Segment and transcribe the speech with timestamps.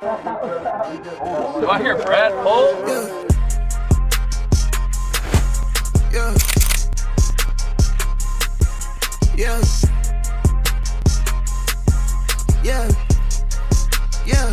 [0.00, 2.72] Do I hear Brad Paul?
[6.12, 6.34] Yeah.
[9.36, 9.60] Yeah.
[12.62, 12.88] Yeah.
[14.24, 14.52] Yeah.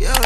[0.00, 0.24] Yeah.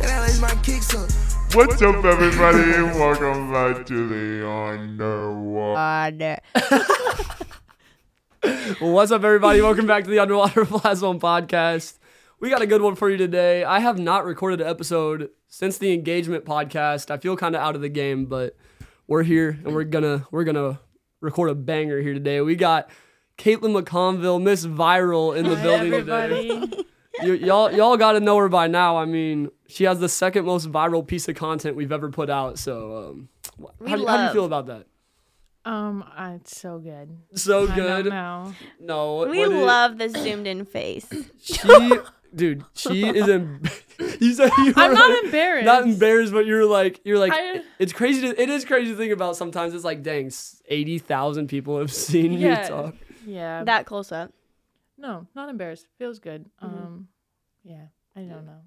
[0.00, 1.08] That is my kicks up.
[1.54, 6.38] What's up, everybody, welcome back to the Underwater.
[8.66, 9.60] Well, what's up, everybody?
[9.60, 11.98] Welcome back to the Underwater Plasma podcast.
[12.40, 13.62] We got a good one for you today.
[13.62, 17.12] I have not recorded an episode since the engagement podcast.
[17.12, 18.56] I feel kind of out of the game, but
[19.06, 20.80] we're here and we're gonna we're gonna
[21.20, 22.40] record a banger here today.
[22.40, 22.90] We got
[23.38, 26.84] Katlynn McConville, Miss Viral, in the building today.
[27.22, 28.96] Y- y'all y'all got to know her by now.
[28.96, 32.58] I mean, she has the second most viral piece of content we've ever put out.
[32.58, 33.28] So, um,
[33.86, 34.86] how, do, how do you feel about that?
[35.66, 37.16] Um, uh, it's so good.
[37.34, 38.06] So I don't good.
[38.06, 38.54] know.
[38.80, 41.06] No, We what is- love the zoomed in face.
[41.40, 41.98] she
[42.34, 43.60] dude she is in
[44.20, 45.64] you said you were I'm not like- embarrassed.
[45.64, 48.96] not embarrassed but you're like you're like I- it's crazy to, it is crazy to
[48.96, 52.60] think about sometimes it's like dang s- 80,000 people have seen Yeah.
[52.62, 53.64] me talk Yeah.
[53.64, 54.32] That close up.
[54.98, 55.86] no, not embarrassed.
[55.98, 56.50] Feels good.
[56.60, 57.08] Um,
[57.64, 57.86] yeah.
[58.14, 58.60] I don't know.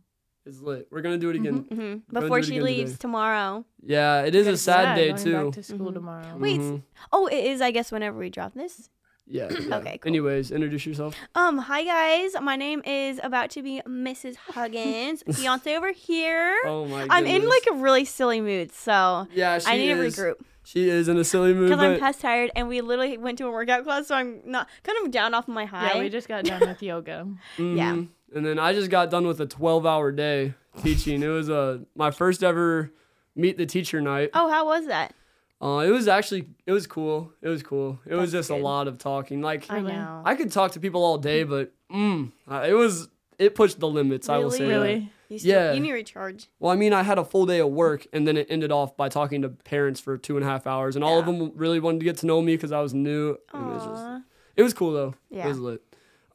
[0.49, 3.01] It's lit we're gonna do it again hmm Gonna Before it she again leaves today.
[3.01, 3.65] tomorrow.
[3.83, 5.93] yeah it is a sad day going too Back to school Mhm.
[5.93, 6.37] tomorrow.
[6.37, 6.59] Wait.
[6.59, 6.81] Mhm.
[7.13, 7.61] Oh, it is.
[7.61, 8.89] I guess whenever we drop this.
[9.27, 9.77] yeah, yeah.
[9.77, 10.09] Okay, cool.
[10.09, 11.59] anyways introduce yourself Um.
[11.59, 12.31] Hi guys.
[12.41, 14.35] My name is about to be Mrs.
[14.37, 15.23] Huggins.
[15.37, 16.57] Fiance over here.
[16.65, 17.07] oh my Goodness.
[17.11, 20.35] I'm in like a really silly mood, so yeah she I need is to regroup
[20.63, 23.37] she is in a silly mood because I'm but past tired, and we literally went
[23.39, 25.93] to a workout class, so I'm not kind of down off my high.
[25.93, 27.27] Yeah, we just got done with yoga.
[27.57, 28.01] yeah.
[28.35, 31.23] And then I just got done with a 12 hour day teaching.
[31.23, 32.91] It was uh, my first ever
[33.35, 34.29] meet the teacher night.
[34.33, 35.13] Oh, how was that?
[35.61, 37.33] Uh, it was actually, it was cool.
[37.41, 37.99] It was cool.
[38.05, 39.41] It was That's just a lot of talking.
[39.41, 40.21] Like, I know.
[40.23, 44.29] I could talk to people all day, but mm, it was, it pushed the limits,
[44.29, 44.57] I will Really?
[44.57, 44.65] say.
[44.67, 44.71] that.
[44.71, 45.11] Really?
[45.27, 45.71] You still, yeah.
[45.73, 46.47] You need to recharge.
[46.59, 48.95] Well, I mean, I had a full day of work, and then it ended off
[48.97, 51.79] by talking to parents for two and a half hours, and all of them really
[51.79, 53.37] wanted to get to know me because I was new.
[53.53, 54.23] and it was just,
[54.55, 55.13] it was cool though.
[55.29, 55.45] Yeah.
[55.45, 55.81] It was lit.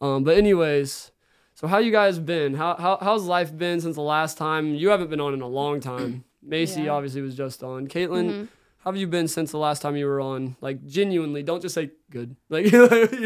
[0.01, 1.11] Um, but anyways,
[1.55, 2.55] so how you guys been?
[2.55, 4.75] How, how how's life been since the last time?
[4.75, 6.25] You haven't been on in a long time.
[6.47, 6.91] Mayci Yeah.
[6.93, 7.87] obviously was just on.
[7.89, 8.49] Katlynn, Mhm.
[8.79, 10.57] how have you been since the last time you were on?
[10.61, 12.37] Like genuinely, don't just say good.
[12.51, 12.79] Like you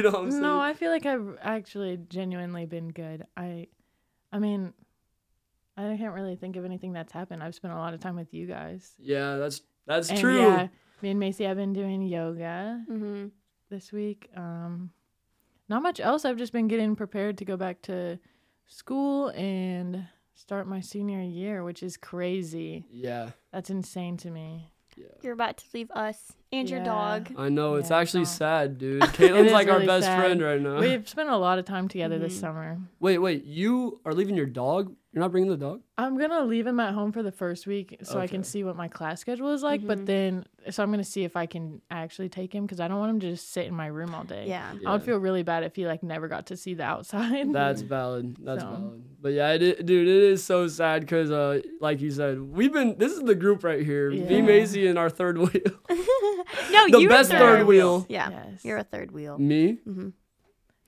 [0.03, 0.43] know what I'm saying?
[0.43, 3.27] No, I feel like I've actually genuinely been good.
[3.37, 3.67] I,
[4.33, 4.73] I mean,
[5.77, 7.43] I can't really think of anything that's happened.
[7.43, 8.93] I've spent a lot of time with you guys.
[8.99, 10.39] yeah, that's that's And true.
[10.39, 10.69] Yeah,
[11.03, 13.31] me and Mayci have been doing yoga Mhm.
[13.71, 14.29] this week.
[14.37, 14.91] Um,
[15.69, 16.25] not much else.
[16.25, 18.19] I've just been getting prepared to go back to
[18.67, 22.87] school and start my senior year, which is crazy.
[22.91, 24.73] Yeah, That's insane to me.
[25.23, 27.33] You're about to leave us and your dog.
[27.39, 28.31] I know it's Yeah, actually no.
[28.31, 29.05] sad, dude.
[29.05, 30.19] It Katlynn's is like our best sad.
[30.19, 30.81] friend right now.
[30.81, 32.41] We've spent a lot of time together this Mhm.
[32.41, 32.79] summer.
[32.99, 34.95] Wait, wait, you are leaving your dog?
[35.19, 35.81] You're not bringing the dog?
[35.97, 38.77] I'm gonna leave him at home for the first week so I can see what
[38.77, 39.85] my class schedule is like.
[39.85, 43.01] But then, so I'm gonna see if I can actually take him because I don't
[43.01, 44.45] want him to just sit in my room all day.
[44.47, 44.75] Yeah.
[44.87, 47.53] I would feel really bad if he like never got to see the outside.
[47.53, 48.37] That's valid.
[48.41, 48.71] That's So.
[48.71, 49.05] valid.
[49.21, 52.97] But yeah, it, dude, it is so sad because, uh, like you said, we've been.
[52.97, 54.13] This is the group right here.
[54.13, 54.41] Me, Yeah.
[54.43, 55.51] Mayci, and our third wheel.
[56.71, 58.07] No, The you're best a third wheel.
[58.09, 58.65] Yeah, Yes.
[58.65, 59.37] you're a third wheel.
[59.37, 59.79] Me.
[59.85, 60.13] Mhm.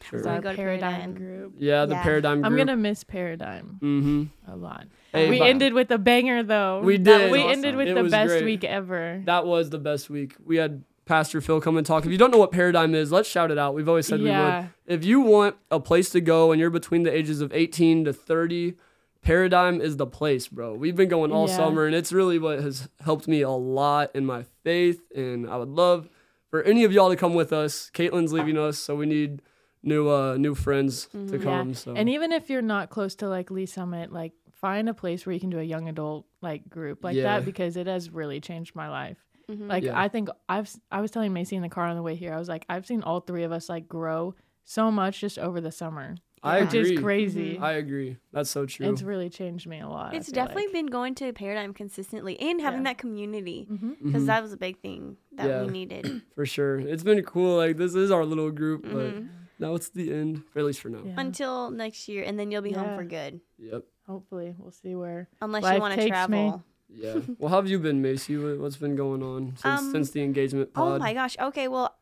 [0.03, 0.23] Sure.
[0.23, 1.15] So we our go to paradigm, Paradigm.
[1.15, 1.55] group.
[1.59, 2.03] Yeah, the Yeah.
[2.03, 2.41] paradigm.
[2.41, 2.47] Group.
[2.47, 4.53] I'm gonna miss paradigm Mm-hmm.
[4.53, 4.87] a lot.
[5.13, 6.81] Hey, we but- ended with a banger though.
[6.83, 7.31] We did.
[7.31, 7.51] We Awesome.
[7.53, 8.45] ended with It the best great.
[8.45, 9.23] week ever.
[9.27, 10.35] That was the best week.
[10.45, 12.07] We had Pastor Phil come and talk.
[12.07, 13.75] If you don't know what paradigm is, let's shout it out.
[13.75, 14.69] We've always said we would.
[14.87, 18.13] If you want a place to go and you're between the ages of 18 to
[18.13, 18.75] 30,
[19.23, 20.73] Paradigm is the place, bro.
[20.73, 21.55] We've been going all Yeah.
[21.57, 25.03] summer, and it's really what has helped me a lot in my faith.
[25.15, 26.09] And I would love
[26.51, 27.91] for any of y'all to come with us.
[27.93, 29.43] Katlynn's leaving us, so we need
[29.83, 31.69] new uh new friends to come.
[31.71, 31.75] Yeah.
[31.75, 35.25] So And even if you're not close to like Lee Summit, like find a place
[35.25, 37.23] where you can do a young adult like group like Yeah.
[37.39, 39.19] that because it has really changed my life.
[39.49, 39.99] Like Yeah.
[40.01, 42.33] I think I've s- I was telling Mayci in the car on the way here,
[42.33, 45.61] I was like I've seen all three of us like grow so much just over
[45.61, 46.95] the summer, I which agree.
[46.95, 47.59] is crazy.
[47.59, 48.19] I agree.
[48.33, 48.89] That's so true.
[48.93, 50.15] It's really changed me a lot.
[50.15, 50.73] It's definitely like.
[50.75, 52.91] been going to Paradigm consistently and having Yeah.
[52.91, 53.97] that community Mhm.
[54.05, 55.63] because that was a big thing that Yeah.
[55.65, 56.23] we needed.
[56.37, 56.79] for sure.
[56.79, 57.57] It's been cool.
[57.57, 59.29] Like this is our little group, but Mhm.
[59.61, 61.03] Now it's the end, or at least for now.
[61.05, 61.15] Yeah.
[61.19, 63.85] Until next year, and then you'll be home for good, Yep.
[64.09, 65.29] Hopefully, we'll see where.
[65.41, 66.11] unless Life you want to takes me.
[66.11, 66.65] travel.
[66.93, 67.21] Yeah.
[67.39, 68.43] well, how have you been, Mayci?
[68.43, 71.01] What- What's been going on since Um, since the engagement Oh pod?
[71.01, 71.37] my gosh.
[71.39, 71.95] Okay, well,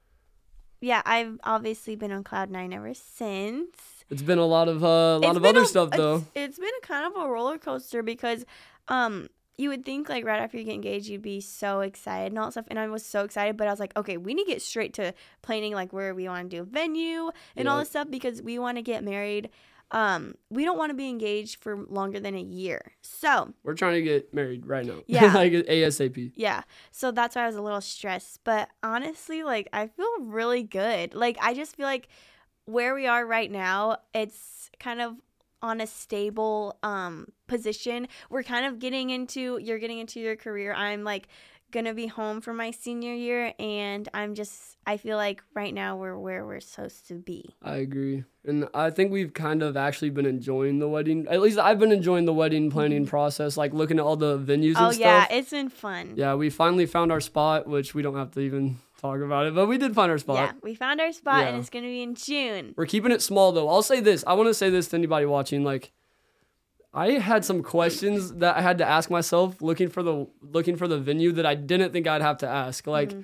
[0.81, 3.77] yeah, I've obviously been on cloud nine ever since.
[4.09, 6.17] It's been a lot of uh, a lot It's of other a- stuff though.
[6.17, 8.47] It's, it's been a kind of a roller coaster because,
[8.89, 9.29] um,
[9.59, 12.47] you would think like right after you get engaged you'd be so excited and all
[12.47, 14.53] that stuff and I was so excited but I was like okay we need to
[14.53, 15.13] get straight to
[15.43, 18.59] planning like where we want to do a venue and all this stuff because we
[18.59, 19.51] want to get married
[19.91, 22.93] um, we don't want to be engaged for longer than a year.
[23.01, 25.01] So We're trying to get married right now.
[25.07, 25.33] Yeah.
[25.35, 26.33] like ASAP.
[26.37, 28.41] yeah, so that's why I was a little stressed.
[28.45, 31.15] But honestly, like I feel really good.
[31.15, 32.09] Like I just feel like
[32.67, 35.15] where we are right now, it's kind of
[35.63, 38.09] on a stable um position.
[38.31, 40.73] We're kind of getting into you're getting into your career.
[40.75, 41.29] I'm like
[41.71, 45.97] gonna be home for my senior year and I'm just I feel like right now
[45.99, 47.55] we're where we're supposed to be.
[47.63, 48.25] I agree.
[48.47, 51.27] And I think we've kind of actually been enjoying the wedding.
[51.29, 54.77] At least I've been enjoying the wedding planning process, like looking at all the venues
[54.77, 54.85] and Mm-hmm.
[54.85, 55.01] Oh stuff.
[55.01, 56.15] yeah, it's been fun.
[56.17, 59.55] Yeah, we finally found our spot, which we don't have to even talk about it,
[59.55, 60.37] but we did find our spot.
[60.37, 62.75] Yeah, we found our spot and it's gonna be in June.
[62.77, 63.69] We're keeping it small though.
[63.69, 64.25] I'll say this.
[64.27, 65.65] I want to say this to anybody watching.
[65.65, 65.93] Like,
[66.93, 70.89] I had some questions that I had to ask myself looking for the looking for
[70.89, 72.87] the venue that I didn't think I'd have to ask.
[72.87, 73.21] Like, mm-hmm.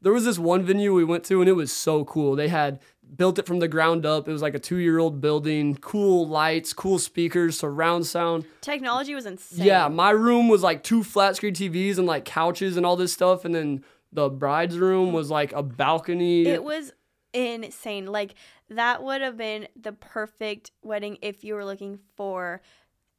[0.00, 2.36] there was this one venue we went to and it was so cool.
[2.36, 2.80] They had
[3.16, 4.28] built it from the ground up.
[4.28, 8.46] It was like a two year old building, cool lights, cool speakers, surround sound.
[8.60, 9.66] Technology was insane.
[9.66, 13.12] Yeah, my room was like two flat screen TVs and like couches and all this
[13.12, 16.46] stuff, and then the bride's room was like a balcony.
[16.46, 16.92] It was
[17.32, 18.06] insane.
[18.06, 18.34] Like
[18.68, 22.60] that would have been the perfect wedding if you were looking for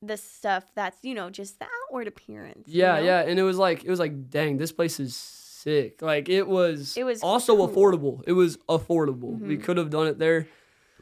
[0.02, 2.68] the stuff that's, you know, just the outward appearance.
[2.68, 3.04] you Yeah, know?
[3.04, 6.02] yeah, and it was like it was like, dang, this place is sick.
[6.02, 6.96] Like it was.
[6.98, 7.68] It was also cool.
[7.68, 7.78] Mm-hmm.
[7.78, 8.24] affordable.
[8.28, 9.40] It was affordable.
[9.40, 10.48] We could have done it there,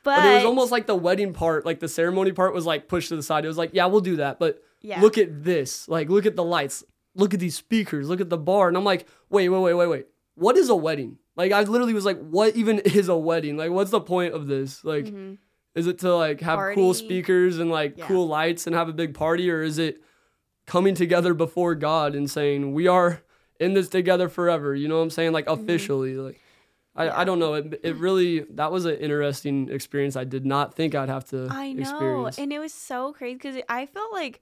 [0.04, 2.88] But, but, it was almost like the wedding part, like the ceremony part, was like
[2.88, 3.44] pushed to the side.
[3.44, 5.02] It was like, yeah, we'll do that, but Yeah.
[5.02, 5.88] look at this.
[5.90, 6.84] Like, look at the lights.
[7.16, 8.08] Look at these speakers.
[8.10, 8.68] Look at the bar.
[8.68, 10.06] And I'm like, wait, wait, wait, wait, wait.
[10.36, 11.18] What is a wedding?
[11.36, 13.58] Like, I literally was like, what even is a wedding?
[13.58, 14.84] Like, what's the point of this?
[14.84, 15.14] Like,
[15.76, 18.06] is it to like have cool speakers and like Yeah.
[18.08, 20.02] cool lights and have a big party, or is it
[20.66, 23.22] coming together before God and saying we are
[23.60, 24.74] in this together forever?
[24.76, 25.32] You know what I'm saying?
[25.34, 25.62] Like Mm-hmm.
[25.64, 26.40] officially, like.
[26.94, 27.54] I, I don't know.
[27.54, 30.18] It, it really that was an interesting experience.
[30.18, 31.82] I did not think I'd have to I know.
[31.82, 32.38] experience.
[32.38, 34.42] And it was so crazy because I felt like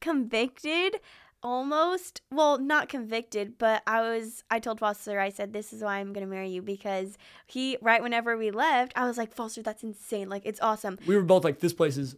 [0.00, 1.00] convicted
[1.44, 2.22] almost.
[2.32, 6.12] Well, not convicted, but I was, I told Foster, I said, this is why I'm
[6.12, 9.84] going to marry you because he, right whenever we left, I was like, Foster, that's
[9.84, 10.28] insane.
[10.28, 10.98] Like, it's awesome.
[11.06, 12.16] we were both like, this place is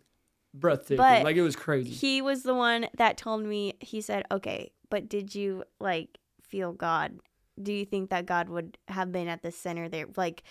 [0.55, 0.97] breathtaking.
[0.97, 1.91] But like it was crazy.
[1.91, 6.73] He was the one that told me, he said, okay, but did you like feel
[6.73, 7.19] God?
[7.63, 10.07] Do you think that God would have been at the center there?
[10.17, 10.43] Like,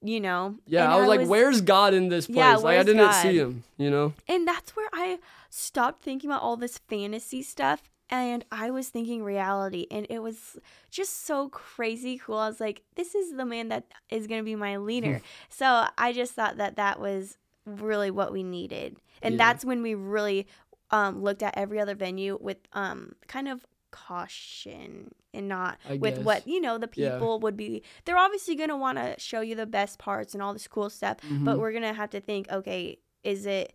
[0.00, 0.56] you know?
[0.66, 2.38] yeah, And I was like, where's God in this place?
[2.38, 3.22] Yeah, like I didn't God?
[3.22, 3.64] see him.
[3.76, 4.14] You know?
[4.28, 5.18] And that's where I
[5.50, 10.58] stopped thinking about all this fantasy stuff and I was thinking reality and it was
[10.90, 12.36] just so crazy cool.
[12.38, 15.20] I was like, this is the man that is going to be my leader.
[15.48, 18.98] so I just thought that that was really what we needed.
[19.22, 19.38] And Yeah.
[19.38, 20.46] that's when we really
[20.90, 26.16] um, looked at every other venue with um, kind of caution and not I with
[26.16, 26.24] guess.
[26.24, 27.10] what you know the Yeah.
[27.12, 30.42] people would be they're obviously going to want to show you the best parts and
[30.42, 31.44] all this cool stuff Mm-hmm.
[31.44, 33.74] but we're going to have to think okay is it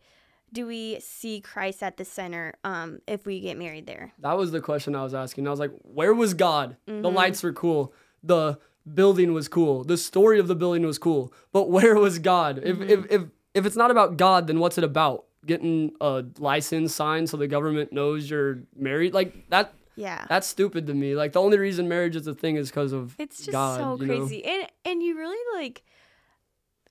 [0.54, 4.52] do we see Christ at the center um if we get married there That was
[4.52, 5.48] the question I was asking.
[5.48, 6.78] I was like, where was God?
[6.88, 7.02] Mm-hmm.
[7.02, 7.94] The lights were cool.
[8.24, 8.58] The
[8.94, 9.84] building was cool.
[9.84, 11.34] The story of the building was cool.
[11.52, 12.60] But where was God?
[12.64, 12.90] If Mm-hmm.
[12.90, 13.22] if if
[13.54, 15.26] if it's not about God, then what's it about?
[15.46, 19.14] Getting a license signed so the government knows you're married?
[19.14, 21.16] Like that yeah that's stupid to me.
[21.16, 23.98] Like the only reason marriage is a thing is because of it's just God, so
[24.02, 24.20] you know?
[24.20, 25.84] crazy and and you really like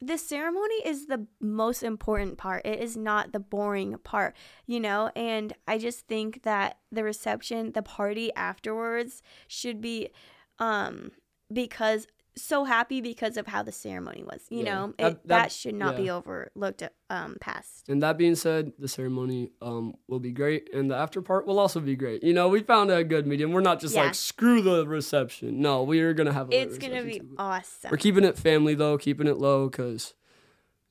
[0.01, 2.65] the ceremony is the most important part.
[2.67, 4.35] It is not the boring part
[4.67, 5.11] you know?
[5.17, 10.11] And i just think that the reception the party afterwards should be
[10.59, 11.13] um
[11.53, 12.07] because
[12.39, 14.75] so happy because of how the ceremony was you Yeah.
[14.75, 18.73] know That- it, that, that- should not be overlooked um past And that being said,
[18.79, 22.23] the ceremony um, will be great, and the after part will also be great.
[22.25, 23.53] You know, we found a good medium.
[23.53, 24.05] We're not just Yeah.
[24.07, 25.61] like screw the reception.
[25.61, 26.51] No, we are gonna have.
[26.51, 27.35] A it's gonna be too.
[27.39, 30.15] awesome We're keeping it family though, keeping it low because,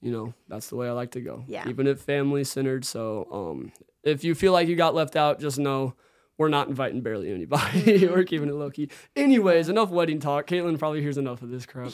[0.02, 1.44] you know, that's the way I like to go.
[1.48, 1.64] Yeah.
[1.66, 2.86] Keeping it family centered.
[2.86, 3.72] So, um,
[4.04, 5.96] if you feel like you got left out, just know
[6.38, 7.64] we're not inviting barely anybody.
[7.86, 8.14] Mm-hmm.
[8.14, 8.90] we're keeping it low key.
[9.16, 10.48] Anyways, enough wedding talk.
[10.48, 11.92] Katlynn probably hears enough of this crap.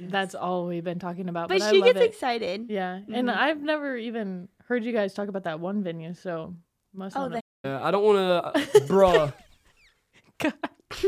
[0.00, 1.48] That's all we've been talking about.
[1.48, 2.10] but But, I she love gets it.
[2.10, 3.38] excited Yeah, and Mm-hmm.
[3.38, 6.54] I've never even heard you guys talk about that one venue, so
[6.94, 7.16] must.
[7.16, 9.32] oh wanna- the Yeah, I don't want to, bruh.
[10.44, 10.52] I'm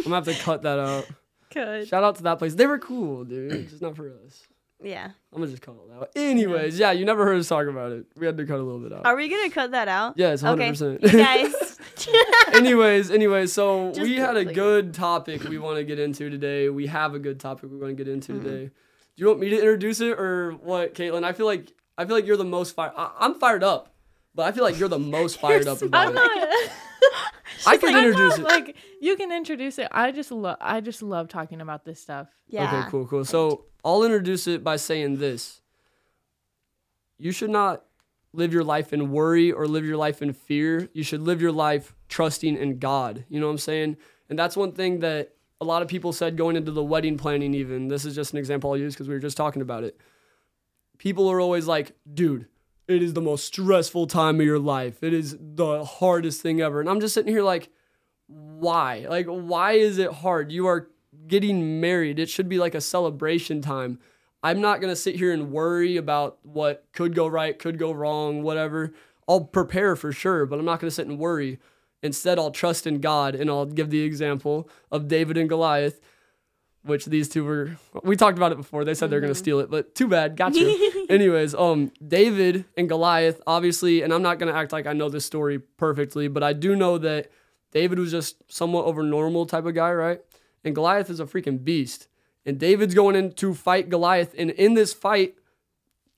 [0.02, 1.06] gonna have to cut that out.
[1.52, 1.88] Good.
[1.88, 2.54] Shout out to that place.
[2.54, 3.68] They were cool, dude.
[3.70, 4.42] Just not for us.
[4.82, 6.10] Yeah I'm gonna just call it out.
[6.14, 8.06] Anyways, yeah, you never heard us talk about it.
[8.16, 9.06] We had to cut a little bit out.
[9.06, 11.02] are we gonna cut that out Yeah, it's okay 100%.
[11.12, 11.78] you guys
[12.54, 14.54] anyways, anyways, so Just we had a quickly.
[14.54, 16.68] good topic we want to get into today.
[16.68, 18.44] We have a good topic we want to get into Mm-hmm.
[18.44, 18.64] today.
[18.66, 21.24] Do you want me to introduce it or what, Katlynn?
[21.24, 22.92] I feel like I feel like you're the most fired.
[22.96, 23.92] I'm fired up,
[24.34, 26.70] but I feel like you're the most fired up about I'm it.
[27.68, 27.74] Not.
[27.74, 28.66] I can I'm introduce not, it.
[28.66, 29.88] Like you can introduce it.
[29.92, 30.56] I just love.
[30.60, 32.28] I just love talking about this stuff.
[32.46, 33.24] yeah Okay, cool, cool.
[33.24, 35.60] So I'll introduce it by saying this.
[37.18, 37.84] You should not
[38.32, 40.88] live your life in worry or live your life in fear.
[40.92, 43.24] You should live your life trusting in God.
[43.28, 43.96] You know what I'm saying?
[44.28, 47.54] And that's one thing that a lot of people said going into the wedding planning,
[47.54, 47.88] even.
[47.88, 49.98] This is just an example I'll use because we were just talking about it.
[50.98, 52.46] People are always like, dude,
[52.88, 55.02] it is the most stressful time of your life.
[55.02, 56.80] It is the hardest thing ever.
[56.80, 57.68] And I'm just sitting here like,
[58.26, 59.06] why?
[59.08, 60.50] Like, why is it hard?
[60.50, 60.88] You are
[61.26, 62.18] getting married.
[62.18, 63.98] It should be like a celebration time.
[64.42, 67.92] I'm not going to sit here and worry about what could go right, could go
[67.92, 68.94] wrong, whatever.
[69.28, 71.58] I'll prepare for sure, but I'm not going to sit and worry.
[72.02, 76.00] Instead, I'll trust in God and I'll give the example of David and Goliath,
[76.82, 77.76] which these two were.
[78.02, 78.84] We talked about it before.
[78.84, 80.36] They said they're going to steal it, but too bad.
[80.36, 80.76] Gotcha.
[81.08, 85.08] Anyways, um, David and Goliath, obviously, and I'm not going to act like I know
[85.08, 87.30] this story perfectly, but I do know that
[87.72, 90.20] David was just somewhat over normal type of guy, right?
[90.64, 92.08] And Goliath is a freaking beast.
[92.46, 94.34] And David's going in to fight Goliath.
[94.38, 95.34] And in this fight,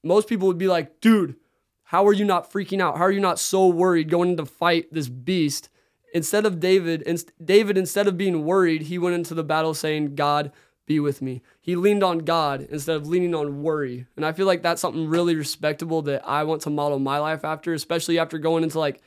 [0.05, 1.37] most people would be like, dude,
[1.85, 2.99] how are you not freaking out?
[2.99, 5.69] How are you not so worried going in to fight this beast?
[6.12, 10.14] Instead of David, inst- David, instead of being worried, he went into the battle saying,
[10.14, 10.52] God,
[10.87, 11.40] be with me.
[11.61, 14.07] He leaned on God instead of leaning on worry.
[14.17, 17.45] And I feel like that's something really respectable that I want to model my life
[17.45, 19.00] after, especially after going into like,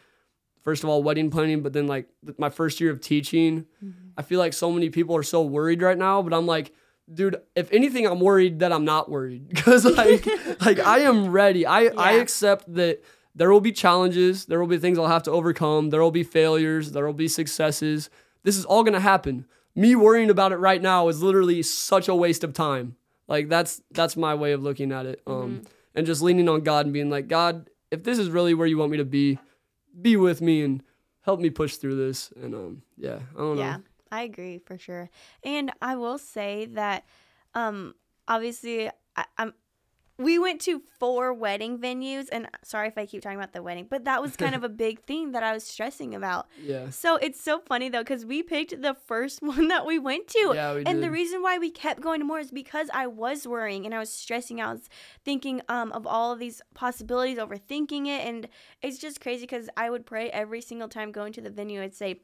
[0.61, 2.07] first of all, wedding planning, but then like
[2.37, 3.65] my first year of teaching.
[3.83, 4.11] Mm-hmm.
[4.17, 6.73] I feel like so many people are so worried right now, but I'm like,
[7.13, 10.25] dude, if anything, I'm worried that I'm not worried because like,
[10.61, 11.65] like I am ready.
[11.65, 13.03] I I accept that
[13.35, 16.23] there will be challenges, there will be things I'll have to overcome, there will be
[16.23, 18.09] failures, there will be successes.
[18.43, 19.45] This is all gonna happen.
[19.75, 22.95] Me worrying about it right now is literally such a waste of time.
[23.27, 25.21] Like that's that's my way of looking at it.
[25.25, 25.63] Um,
[25.95, 28.77] and just leaning on God and being like, God, if this is really where you
[28.77, 29.39] want me to be,
[29.99, 30.83] be with me and
[31.21, 32.31] help me push through this.
[32.41, 33.61] And um, yeah, I don't know.
[33.61, 33.77] Yeah,
[34.11, 35.09] I agree for sure.
[35.43, 37.05] And I will say that,
[37.53, 37.95] um,
[38.27, 39.53] obviously, I, I'm.
[40.17, 43.87] We went to four wedding venues, and sorry if I keep talking about the wedding,
[43.89, 46.47] but that was kind of a big theme that I was stressing about.
[46.61, 46.91] Yeah.
[46.91, 50.51] So it's so funny though, because we picked the first one that we went to.
[50.53, 53.47] Yeah, we and the reason why we kept going to more is because I was
[53.47, 54.89] worrying and I was stressing out, I was
[55.25, 58.27] thinking um, of all of these possibilities, overthinking it.
[58.27, 58.47] And
[58.81, 61.81] it's just crazy because I would pray every single time going to the venue.
[61.81, 62.21] I'd say,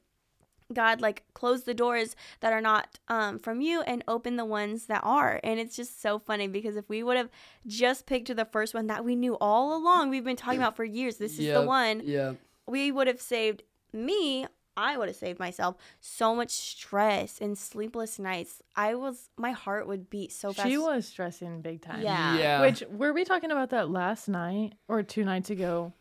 [0.74, 4.86] God, like close the doors that are not um, from you and open the ones
[4.86, 5.40] that are.
[5.44, 7.30] And it's just so funny because if we would have
[7.66, 10.84] just picked the first one that we knew all along, we've been talking about for
[10.84, 12.34] years, this is yeah, the one Yeah.
[12.68, 14.46] we would have saved me
[14.78, 19.88] i would have saved myself so much stress and sleepless nights i was my heart
[19.88, 22.02] would beat so fast She was stressing big time.
[22.02, 22.62] yeah Yeah.
[22.62, 25.92] Which were we talking about that last night or two nights ago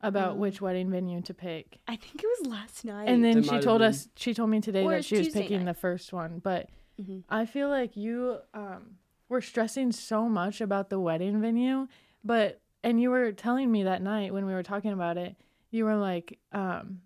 [0.00, 1.78] about Um, which wedding venue to pick?
[1.88, 3.88] i think it was last night And then It she told been.
[3.90, 5.72] us she told me today Or that she was Tuesday picking night.
[5.72, 6.68] the first one, but
[7.00, 7.24] Mhm.
[7.28, 8.98] I feel like you um
[9.28, 11.88] were stressing so much about the wedding venue,
[12.24, 15.34] but and you were telling me that night when we were talking about it,
[15.70, 17.00] you were like um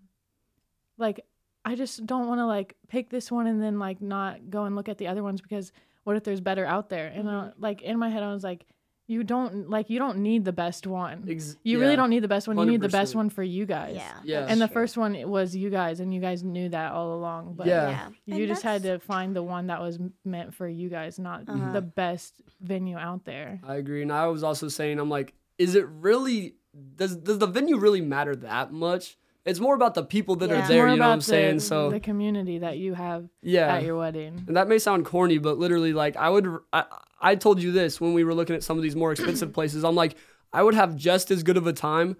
[0.97, 1.25] like
[1.65, 4.75] I just don't want to like pick this one and then like not go and
[4.75, 5.71] look at the other ones because
[6.03, 7.07] what if there's better out there?
[7.07, 8.65] And uh, like in my head I was like
[9.11, 11.17] you don't like you don't need the best one.
[11.29, 11.83] Ex- You yeah.
[11.83, 12.57] really don't need the best one.
[12.57, 13.95] You need the best one for you guys.
[13.95, 14.45] yeah Yeah.
[14.49, 14.73] And the true.
[14.73, 17.53] first one was you guys, and you guys knew that all along.
[17.57, 17.89] But Yeah.
[17.89, 21.19] yeah you And just had to find the one that was meant for you guys,
[21.19, 21.71] not Uh-huh.
[21.73, 23.59] the best venue out there.
[23.67, 24.01] I agree.
[24.01, 26.55] And I was also saying, I'm like, is it really,
[26.95, 29.17] does, does the venue really matter that much?
[29.43, 30.63] It's more about the people that Yeah.
[30.63, 31.59] are there, you know what I'm about saying?
[31.61, 33.73] So, the community that you have yeah.
[33.75, 34.43] at your wedding.
[34.47, 36.85] And that may sound corny, but literally, like I would, I,
[37.21, 39.83] I told you this when we were looking at some of these more expensive places.
[39.83, 40.15] I'm like,
[40.51, 42.17] I would have just as good of a time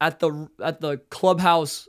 [0.00, 1.88] at the at the clubhouse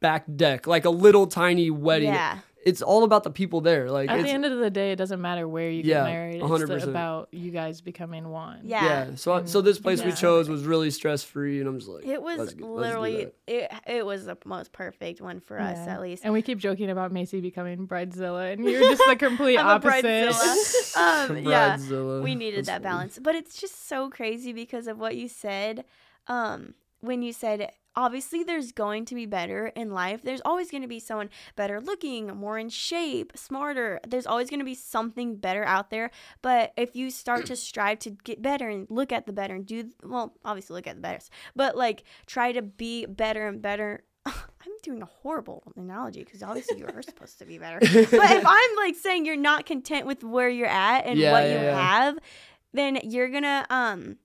[0.00, 2.12] back deck, like a little tiny wedding.
[2.12, 3.90] yeah It's all about the people there.
[3.90, 6.34] Like, At the end of the day, it doesn't matter where you Yeah, get married.
[6.36, 6.80] It's 100%.
[6.84, 8.60] the- about you guys becoming one.
[8.64, 9.14] yeah yeah.
[9.16, 12.22] So, so this place we chose was really stress free, and I'm just like, it
[12.22, 13.34] was let's get- let's do literally that.
[13.46, 16.88] it, it was the most perfect one for us at least And we keep joking
[16.90, 20.04] about Mayci becoming bridezilla, and you're just the complete I'm a opposite.
[20.04, 20.96] bridezilla.
[21.30, 22.22] um, yeah Bridezilla.
[22.22, 22.84] we needed That's that funny.
[22.94, 25.84] balance but it's just so crazy because of what you said
[26.28, 30.82] um when you said obviously there's going to be better in life there's always going
[30.82, 35.36] to be someone better looking more in shape smarter there's always going to be something
[35.36, 36.10] better out there
[36.42, 39.66] but if you start to strive to get better and look at the better and
[39.66, 44.02] do well obviously look at the best, but like try to be better and better
[44.26, 47.78] I'm doing a horrible analogy because obviously you are supposed to be better.
[47.80, 47.90] But
[48.30, 51.48] if I'm like saying you're not content with where you're at and Yeah, what yeah,
[51.60, 51.76] you yeah.
[52.04, 52.18] have,
[52.72, 54.16] then you're gonna um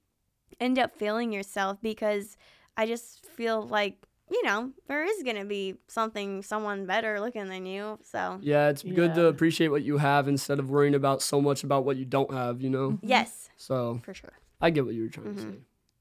[0.59, 2.37] end up failing yourself because
[2.79, 3.97] I just feel like
[4.31, 7.99] you know there is gonna be something someone better looking than you.
[8.03, 11.63] So Yeah, it's good to appreciate what you have instead of worrying about so much
[11.65, 12.97] about what you don't have, you know?
[13.01, 14.31] yes, So for sure.
[14.61, 15.57] I get what you were trying to Mhm.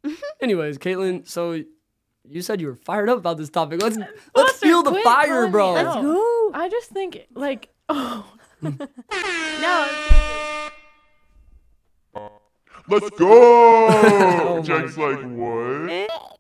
[0.06, 0.16] say.
[0.40, 1.60] Anyways, Katlynn, so
[2.28, 3.82] you said you were fired up about this topic.
[3.82, 3.96] Let's
[4.36, 5.76] let's Foster, feel the fire, calling me bro.
[5.76, 6.04] out.
[6.04, 6.50] Ooh.
[6.54, 8.24] I just think like oh
[9.60, 9.88] No.
[12.90, 14.56] Let's go!
[14.56, 16.37] my Jack's like, what?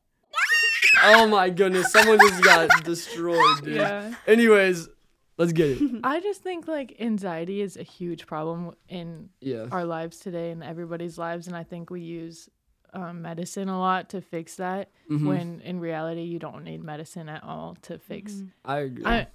[1.04, 3.76] Oh my goodness, someone just got destroyed, dude.
[3.76, 4.14] yeah.
[4.26, 4.88] Anyways,
[5.36, 6.00] let's get it.
[6.04, 9.66] I just think like anxiety is a huge problem in Yeah.
[9.70, 12.48] our lives today and everybody's lives, and I think we use
[12.94, 14.90] um, medicine a lot to fix that.
[15.10, 15.26] Mhm.
[15.26, 18.42] When in reality, you don't need medicine at all to fix.
[18.64, 19.04] I agree.
[19.04, 19.26] I,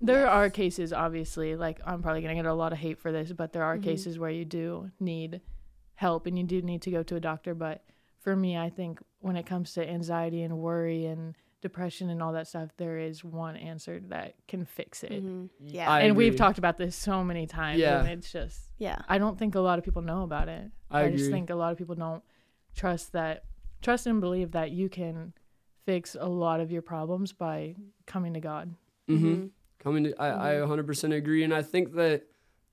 [0.00, 3.32] there are cases, obviously, like I'm probably gonna get a lot of hate for this,
[3.32, 5.40] but there are cases where you do need
[5.94, 7.54] help and you do need to go to a doctor.
[7.54, 7.82] But
[8.20, 12.32] for me, I think when it comes to anxiety and worry and depression and all
[12.32, 15.12] that stuff, there is one answer that can fix it.
[15.24, 15.50] Mhm.
[15.60, 15.90] Yeah.
[15.90, 18.00] I and we've talked about this so many times, Yeah.
[18.00, 19.02] and it's just yeah.
[19.08, 20.70] I don't think a lot of people know about it.
[20.90, 21.32] I just agree.
[21.32, 22.22] think a lot of people don't
[22.74, 23.44] trust that,
[23.82, 25.34] trust and believe that you can
[25.84, 27.74] fix a lot of your problems by
[28.06, 28.74] coming to God.
[29.08, 29.46] Mm-hmm.
[29.80, 31.42] Coming to, I, I 100% agree.
[31.42, 32.24] And I think that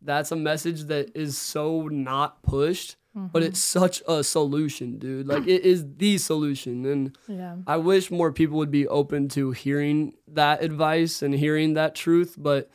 [0.01, 3.79] that's a message that is so not pushed, but it's mm-hmm.
[3.79, 5.27] such a solution, dude.
[5.27, 6.85] Like, it is the solution.
[6.85, 7.57] And Yeah.
[7.65, 12.35] I wish more people would be open to hearing that advice and hearing that truth.
[12.37, 12.69] But,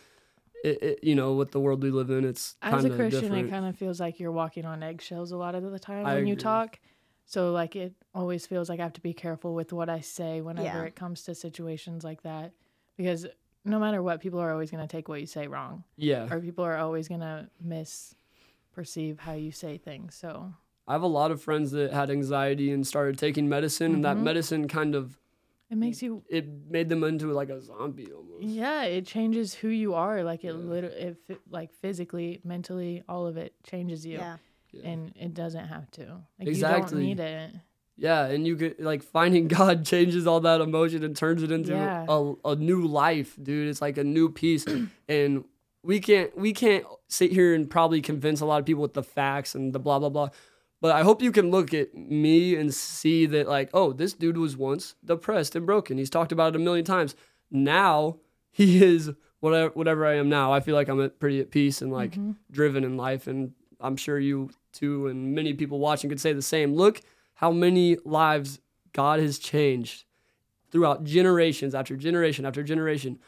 [0.64, 3.48] it, it, you know, with the world we live in, it's As a Christian, different.
[3.48, 6.14] it kind of feels like you're walking on eggshells a lot of the time I
[6.14, 6.78] when you talk.
[7.24, 10.40] So like it always feels like I have to be careful with what I say
[10.40, 10.84] whenever Yeah.
[10.84, 12.52] it comes to situations like that,
[12.96, 13.26] because
[13.64, 16.26] no matter what, people are always going to take what you say wrong, yeah.
[16.30, 17.48] or people are always going to
[18.76, 20.14] misperceive how you say things.
[20.14, 20.52] So
[20.86, 24.16] I have a lot of friends that had anxiety and started taking medicine, and that
[24.16, 24.22] Mhm.
[24.22, 25.18] medicine kind of
[25.70, 28.42] it makes you it made them into like a zombie almost.
[28.44, 30.22] Yeah, it changes who you are.
[30.22, 30.52] Like it Yeah.
[30.52, 34.36] literally, it, fi- like physically, mentally, all of it changes you, Yeah.
[34.72, 34.88] Yeah.
[34.90, 36.22] and it doesn't have to.
[36.38, 37.08] Like Exactly.
[37.08, 37.60] you don't need it.
[37.96, 41.72] Yeah, and you could like finding God changes all that emotion and turns it into
[41.72, 42.04] Yeah.
[42.08, 43.68] a, a new life, dude.
[43.68, 44.66] It's like a new piece,
[45.08, 45.44] and
[45.82, 49.02] we can't we can't sit here and probably convince a lot of people with the
[49.02, 50.28] facts and the blah blah blah.
[50.80, 54.36] But I hope you can look at me and see that like, oh, this dude
[54.36, 55.96] was once depressed and broken.
[55.96, 57.14] He's talked about it a million times.
[57.50, 58.16] Now
[58.50, 60.52] he is whatever whatever I am now.
[60.52, 62.32] I feel like I'm at, pretty at peace and like mm-hmm.
[62.50, 66.42] driven in life, and I'm sure you too and many people watching could say the
[66.42, 66.74] same.
[66.74, 67.00] Look
[67.34, 68.60] how many lives
[68.92, 70.04] God has changed
[70.70, 73.18] throughout generations after generation after generation.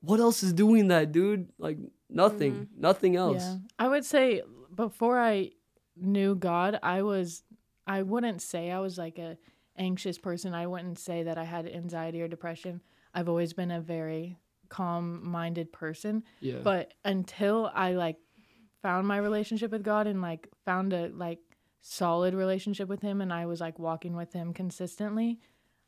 [0.00, 1.48] What else is doing that, dude?
[1.58, 1.78] Like
[2.14, 2.80] nothing, mm-hmm.
[2.80, 3.42] nothing else.
[3.42, 4.42] Yeah, I would say
[4.74, 5.50] before I
[5.96, 7.42] knew God, I was.
[7.86, 9.36] I wouldn't say I was like a
[9.76, 10.54] anxious person.
[10.54, 12.80] I wouldn't say that I had anxiety or depression.
[13.12, 16.24] I've always been a very calm-minded person.
[16.40, 16.58] Yeah.
[16.62, 18.16] but until i like
[18.82, 21.38] found my relationship with god and like found a like
[21.80, 25.38] solid relationship with him and i was like walking with him consistently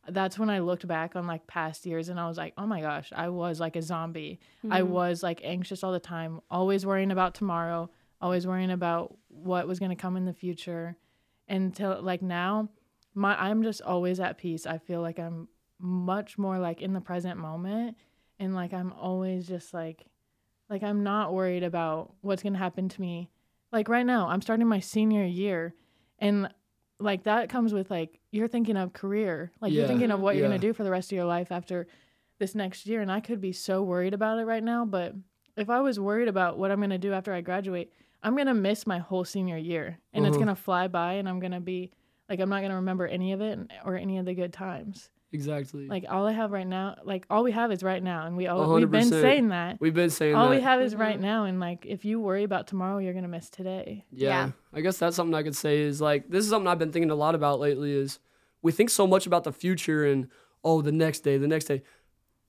[0.09, 2.81] that's when i looked back on like past years and i was like oh my
[2.81, 4.38] gosh i was like a zombie.
[4.71, 4.90] I mm-hmm.
[4.90, 7.90] was like anxious all the time always worrying about tomorrow
[8.21, 10.97] always worrying about what was going to come in the future.
[11.49, 12.71] Until like now
[13.14, 14.66] my i'm just always at peace.
[14.66, 17.97] I feel like i'm much more like in the present moment
[18.38, 20.07] and like i'm always just like
[20.69, 23.31] like i'm not worried about what's going to happen to me.
[23.71, 25.75] Like right now i'm starting my senior year
[26.19, 26.49] and
[26.99, 30.46] like that comes with like you're thinking of career like you're thinking of what you're
[30.46, 31.87] going to do for the rest of your life after
[32.38, 35.14] this next year and i could be so worried about it right now but
[35.57, 38.46] if i was worried about what i'm going to do after i graduate i'm going
[38.46, 40.44] to miss my whole senior year and it's Uh-huh.
[40.44, 41.90] going to fly by and i'm going to be
[42.29, 45.11] like i'm not going to remember any of it or any of the good times
[45.33, 45.87] exactly.
[45.87, 48.46] like all I have right now, like all we have is right now, and we
[48.46, 49.79] all we've been saying that.
[49.81, 50.57] We've been saying that All that.
[50.57, 53.51] we have is right now, and like if you worry about tomorrow, you're gonna miss
[53.51, 54.05] today.
[54.11, 54.29] Yeah.
[54.29, 54.51] Yeah.
[54.72, 57.11] I guess that's something I could say is like this is something I've been thinking
[57.11, 58.18] a lot about lately is
[58.67, 60.29] we think so much about the future and
[60.65, 61.83] oh the next day, the next day.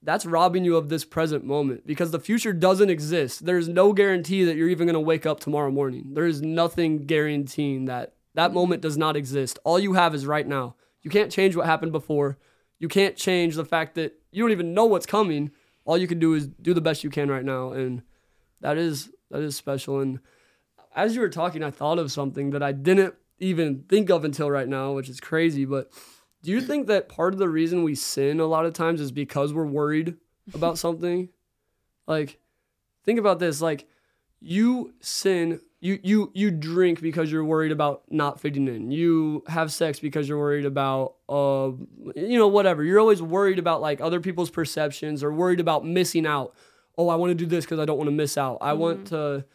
[0.01, 3.45] That's robbing you of this present moment because the future doesn't exist.
[3.45, 6.13] There's no guarantee that you're even going to wake up tomorrow morning.
[6.13, 9.59] There is nothing guaranteeing that that moment does not exist.
[9.63, 10.75] All you have is right now.
[11.03, 12.37] You can't change what happened before.
[12.79, 15.51] You can't change the fact that you don't even know what's coming.
[15.85, 18.01] All you can do is do the best you can right now and
[18.61, 20.19] that is that is special and
[20.95, 24.49] as you were talking, I thought of something that I didn't even think of until
[24.49, 25.65] right now, which is crazy.
[25.65, 25.91] But
[26.43, 29.11] do you think that part of the reason we sin a lot of times is
[29.11, 30.15] because we're worried
[30.53, 31.29] about something?
[32.07, 32.39] Like,
[33.03, 33.61] think about this.
[33.61, 33.87] Like,
[34.39, 38.91] you sin, you you you drink because you're worried about not fitting in.
[38.91, 41.71] You have sex because you're worried about, uh,
[42.15, 42.83] you know, whatever.
[42.83, 46.55] You're always worried about like other people's perceptions or worried about missing out.
[46.97, 48.57] Oh, I want to do this because I don't want to miss out.
[48.61, 49.45] I want to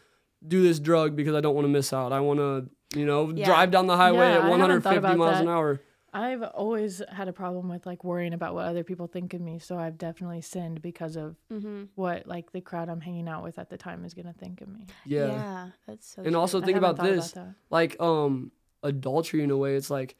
[0.47, 2.11] do this drug because I don't want to miss out.
[2.11, 3.45] I want to, you know, Yeah.
[3.45, 5.41] drive down the highway Yeah, at I 150 miles that.
[5.43, 5.79] an hour.
[6.15, 9.57] I've always had a problem with like worrying about what other people think of me,
[9.57, 11.83] so I've definitely sinned because of Mm-hmm.
[11.95, 14.67] what like the crowd I'm hanging out with at the time is gonna think of
[14.67, 14.85] me.
[15.05, 15.27] Yeah.
[15.27, 15.67] Yeah.
[15.87, 16.21] that's so.
[16.21, 16.39] And true.
[16.39, 17.31] also think about this.
[17.31, 17.55] that.
[17.71, 18.51] like um
[18.83, 20.15] adultery in a way it's like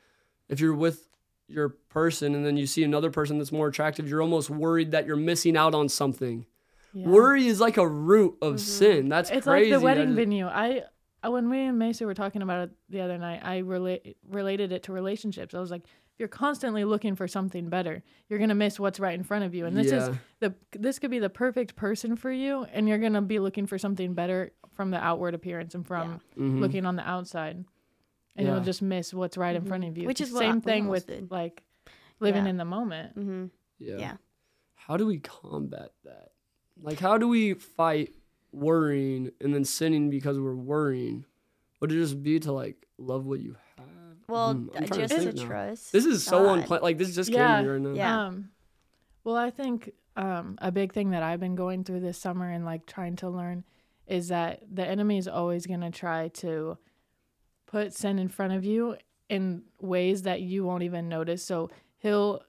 [0.49, 1.07] if you're with
[1.47, 5.05] your person and then you see another person that's more attractive you're almost worried that
[5.05, 6.45] you're missing out on something
[6.93, 7.07] Yeah.
[7.07, 10.45] worry is like a root of sin that's it's crazy like the wedding That- venue.
[10.47, 10.83] I
[11.23, 14.71] I- when we and Mayci were talking about it the other night, I relate related
[14.71, 15.55] it to relationships.
[15.55, 19.13] I was like, if you're constantly looking for something better, you're gonna miss what's right
[19.17, 19.65] in front of you.
[19.65, 23.21] And this is the this could be the perfect person for you, and you're gonna
[23.21, 26.59] be looking for something better from the outward appearance and from Mhm.
[26.59, 27.63] looking on the outside,
[28.35, 28.53] and Yeah.
[28.55, 30.05] you'll just miss what's right in front of you.
[30.05, 31.31] Which is what same we thing with did.
[31.31, 31.63] like
[32.19, 32.49] living Yeah.
[32.51, 33.17] in the moment.
[33.17, 33.45] Mm-hmm.
[33.79, 33.97] yeah.
[33.97, 34.17] Yeah.
[34.75, 36.32] how do we combat that
[36.83, 38.13] like how do we fight
[38.51, 41.25] worrying and then sinning because we're worrying
[41.79, 43.87] would it just be to like love what you have
[44.27, 45.91] Well, I'm trying to just to trust.
[45.91, 46.59] this is so God.
[46.59, 47.57] unplanned like this just Yeah.
[47.57, 48.25] came to me right now Yeah.
[48.27, 48.49] Um,
[49.23, 52.63] well, I think um, a big thing that I've been going through this summer and
[52.65, 53.63] like trying to learn
[54.05, 56.77] is that the enemy is always going to try to
[57.65, 58.97] put sin in front of you
[59.29, 61.43] in ways that you won't even notice.
[61.43, 62.43] So he'll,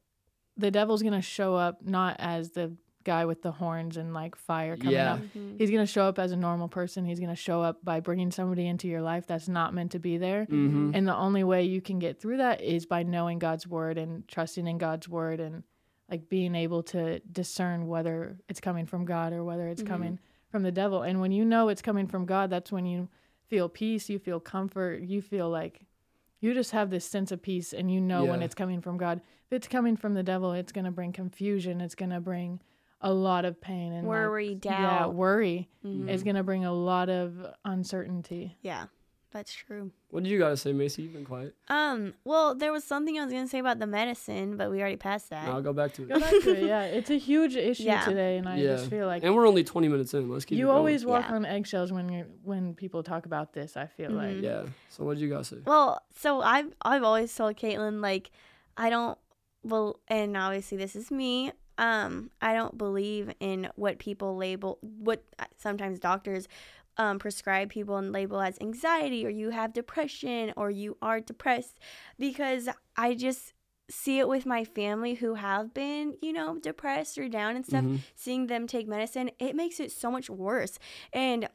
[0.56, 4.34] the devil's going to show up not as the guy with the horns and like
[4.34, 5.14] fire coming Yeah.
[5.14, 5.20] up.
[5.20, 5.56] Mm-hmm.
[5.58, 7.04] He's going to show up as a normal person.
[7.04, 9.98] He's going to show up by bringing somebody into your life that's not meant to
[9.98, 10.44] be there.
[10.46, 10.92] mm-hmm.
[10.94, 14.26] And the only way you can get through that is by knowing God's word and
[14.28, 15.62] trusting in God's word and
[16.10, 20.18] like being able to discern whether it's coming from God or whether it's coming
[20.50, 21.02] from the devil.
[21.02, 23.08] And when you know it's coming from God, that's when you
[23.48, 25.86] feel peace, you feel comfort, you feel like
[26.40, 29.22] you just have this sense of peace and you know when it's coming from God.
[29.50, 32.60] If it's coming from the devil, it's going to bring confusion, it's going to bring
[33.04, 35.14] a lot of pain and like, Worry, yeah, doubt.
[35.14, 36.08] worry Mhm.
[36.08, 38.56] is going to bring a lot of uncertainty.
[38.62, 38.86] Yeah,
[39.30, 39.90] that's true.
[40.10, 43.24] what did you gotta say mayci you've been quiet Um, well, there was something I
[43.24, 45.48] was gonna say about the medicine, but we already passed that.
[45.48, 46.08] i'll go back to it.
[46.08, 46.64] Go it back to it.
[46.64, 48.04] Yeah, it's a huge issue Yeah.
[48.04, 48.76] today, and I Yeah.
[48.76, 50.76] just feel like and we're only 20 minutes in let's keep it you going.
[50.78, 51.34] always walk Yeah.
[51.34, 53.76] on eggshells when you when people talk about this.
[53.76, 54.42] I feel like Mhm.
[54.42, 54.62] Yeah.
[54.88, 55.58] So what did you guys say?
[55.66, 58.30] Well, so I've I've always told Katlynn like
[58.76, 59.18] I don't
[59.64, 61.50] well, and obviously this is me.
[61.78, 66.46] Um, I don't believe in what people label what uh, sometimes doctors
[66.96, 71.80] um, prescribe people and label as anxiety or you have depression or you are depressed
[72.18, 73.52] because I just
[73.90, 77.84] see it with my family who have been, you know, depressed or down and stuff,
[77.84, 77.98] Mhm.
[78.14, 80.78] seeing them take medicine, it makes it so much worse.
[81.12, 81.48] And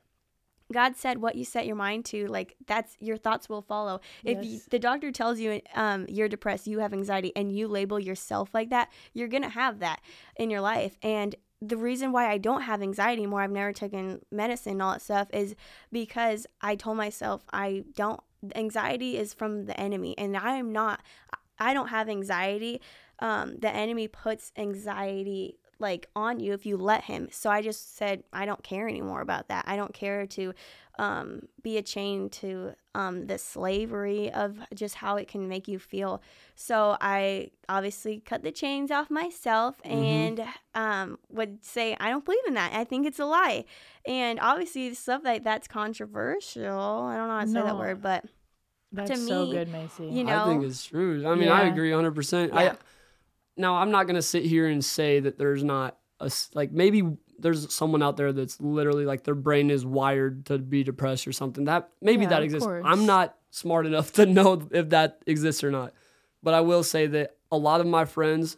[0.71, 4.43] God said, "What you set your mind to, like that's your thoughts will follow." If
[4.45, 8.49] you, the doctor tells you um, you're depressed, you have anxiety, and you label yourself
[8.53, 10.01] like that, you're gonna have that
[10.36, 10.97] in your life.
[11.01, 14.93] And the reason why I don't have anxiety anymore, I've never taken medicine, and all
[14.93, 15.55] that stuff, is
[15.91, 18.21] because I told myself I don't.
[18.55, 21.01] Anxiety is from the enemy, and I am not.
[21.58, 22.79] I don't have anxiety.
[23.19, 27.29] Um, the enemy puts anxiety like on you if you let him.
[27.31, 29.65] So I just said I don't care anymore about that.
[29.67, 30.53] I don't care to
[30.97, 35.79] um, be a chain to um, the slavery of just how it can make you
[35.79, 36.21] feel.
[36.55, 40.43] So I obviously cut the chains off myself and
[40.75, 42.73] um, would say I don't believe in that.
[42.73, 43.63] I think it's a lie.
[44.05, 47.03] And obviously stuff like that's controversial.
[47.05, 48.25] I don't know how to say that word, but
[48.91, 50.11] that's to so me, good, Mayci.
[50.11, 51.25] you I think it's true.
[51.25, 51.71] I mean, I Yeah.
[51.71, 52.53] agree 100%.
[52.53, 52.75] I Yeah.
[53.59, 57.03] Now, I'm not going to sit here and say that there's not a like maybe
[57.37, 61.31] there's someone out there that's literally like their brain is wired to be depressed or
[61.31, 61.65] something.
[61.65, 62.65] That maybe Yeah, that exists.
[62.65, 62.83] course.
[62.85, 65.93] I'm not smart enough to know if that exists or not.
[66.41, 68.57] But I will say that a lot of my friends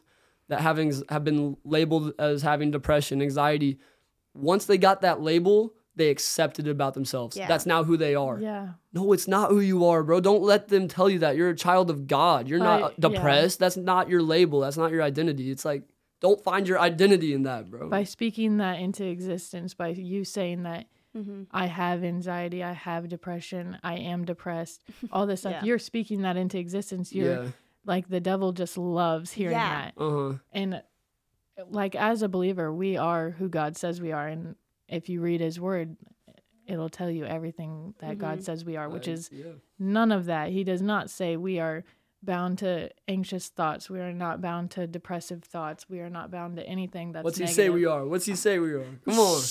[0.49, 3.79] that having have been labeled as having depression, anxiety,
[4.33, 7.35] once they got that label, they accepted it about themselves.
[7.35, 7.47] Yeah.
[7.47, 8.39] That's now who they are.
[8.39, 10.19] Yeah, No, it's not who you are, bro.
[10.21, 11.35] Don't let them tell you that.
[11.35, 12.47] You're a child of God.
[12.47, 13.09] You're not I- uh, yeah.
[13.09, 13.59] depressed.
[13.59, 14.61] That's not your label.
[14.61, 15.51] That's not your identity.
[15.51, 15.83] It's like,
[16.21, 17.89] don't find your identity in that, bro.
[17.89, 20.85] by speaking that into existence, by you saying that
[21.17, 21.47] Mhm.
[21.51, 25.63] I have anxiety, I have depression, I am depressed, all this stuff, Yeah.
[25.65, 27.11] you're speaking that into existence.
[27.11, 27.49] You're yeah.
[27.85, 29.91] like the devil just loves hearing Yeah.
[29.91, 29.93] that.
[30.01, 30.33] Uh huh.
[30.53, 30.81] and
[31.69, 34.55] like as a believer we are who god says we are and
[34.91, 35.95] if you read his word
[36.67, 38.43] it'll tell you everything that god mm-hmm.
[38.43, 39.45] says we are which is yeah.
[39.79, 41.83] none of that he does not say we are
[42.23, 46.55] bound to anxious thoughts we are not bound to depressive thoughts we are not bound
[46.57, 47.55] to anything that's What's he negative.
[47.55, 48.05] say we are?
[48.05, 48.85] What's he say we are?
[49.05, 49.41] Come on.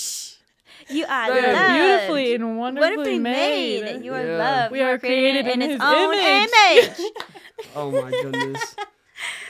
[0.89, 1.53] You are Say it.
[1.53, 1.75] loved.
[1.75, 4.05] beautifully and wonderfully Wonderfully made, made.
[4.05, 4.37] You are Yeah.
[4.39, 4.73] loved.
[4.73, 6.99] We You are created in its his own image.
[6.99, 7.13] image.
[7.77, 8.77] Oh my goodness.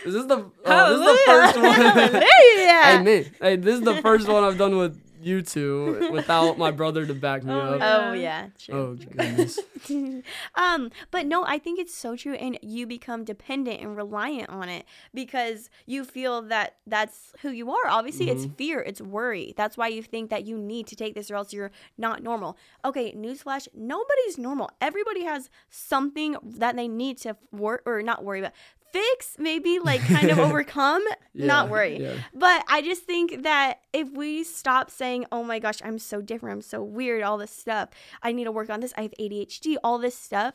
[0.05, 1.73] Is this the oh, this is the first one?
[1.73, 2.23] Hallelujah.
[2.85, 6.71] hey man, hey, this is the first one I've done with you two without my
[6.81, 7.81] brother to back me Oh, up.
[7.83, 8.21] Oh Yeah.
[8.21, 8.75] yeah, true.
[8.75, 9.59] Oh goodness.
[10.55, 14.69] um, but no, I think it's so true, and you become dependent and reliant on
[14.69, 17.87] it because you feel that that's who you are.
[17.89, 19.55] Obviously, it's fear, it's worry.
[19.57, 22.57] That's why you think that you need to take this, or else you're not normal.
[22.85, 24.71] Okay, newsflash: nobody's normal.
[24.81, 28.53] Everybody has something that they need to work or not worry about.
[28.93, 31.03] Fix, maybe like kind of overcome,
[31.35, 32.01] not worry.
[32.01, 32.15] yeah.
[32.35, 36.55] But I just think that if we stop saying, oh my gosh, I'm so different,
[36.55, 37.91] I'm so weird, all this stuff,
[38.23, 40.55] I need to work on this, I have ADHD, all this stuff.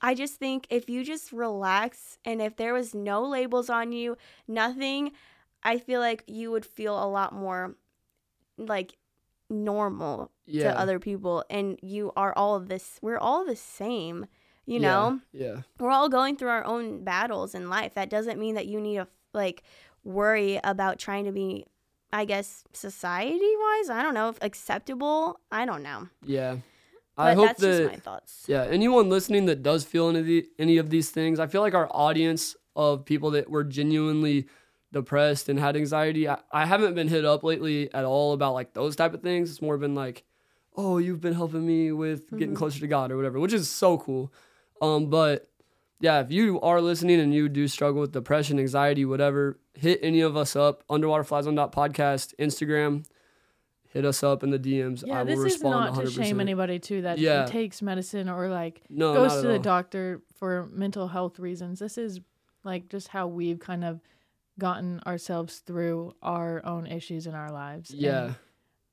[0.00, 4.16] I just think if you just relax and if there was no labels on you,
[4.48, 5.12] nothing,
[5.62, 7.76] I feel like you would feel a lot more
[8.58, 8.96] like
[9.48, 10.72] normal Yeah.
[10.72, 11.44] to other people.
[11.48, 14.26] And you are all this, we're all the same,
[14.66, 15.20] you know?
[15.32, 15.62] Yeah.
[15.78, 17.94] we're all going through our own battles in life.
[17.94, 19.62] That doesn't mean that you need to like
[20.04, 21.66] worry about trying to be,
[22.12, 23.90] I guess, society wise.
[23.90, 25.40] I don't know, if acceptable.
[25.50, 26.08] I don't know.
[26.24, 26.56] Yeah.
[27.16, 28.44] But I hope that's that just my thoughts.
[28.48, 31.60] Yeah, anyone listening that does feel any of, the, any of these things, I feel
[31.60, 34.48] like our audience of people that were genuinely
[34.92, 38.74] depressed and had anxiety, I, I haven't been hit up lately at all about like
[38.74, 39.50] those type of things.
[39.50, 40.24] It's more been like,
[40.76, 42.38] oh, you've been helping me with Mm-hmm.
[42.38, 44.32] getting closer to God or whatever, which is so cool.
[44.84, 45.48] Um, but
[46.00, 50.20] yeah, if you are listening and you do struggle with depression, anxiety, whatever, hit any
[50.20, 53.04] of us up, underwaterflyzone.podcast, Instagram.
[53.88, 55.04] Hit us up in the DMs.
[55.06, 56.24] Yeah, I will this is respond not to 100%.
[56.24, 57.46] shame anybody too that Yeah.
[57.46, 59.58] takes medicine or like No, goes to the all.
[59.60, 61.78] doctor for mental health reasons.
[61.78, 62.20] This is
[62.64, 64.00] like just how we've kind of
[64.58, 67.90] gotten ourselves through our own issues in our lives.
[67.92, 68.34] And, Yeah.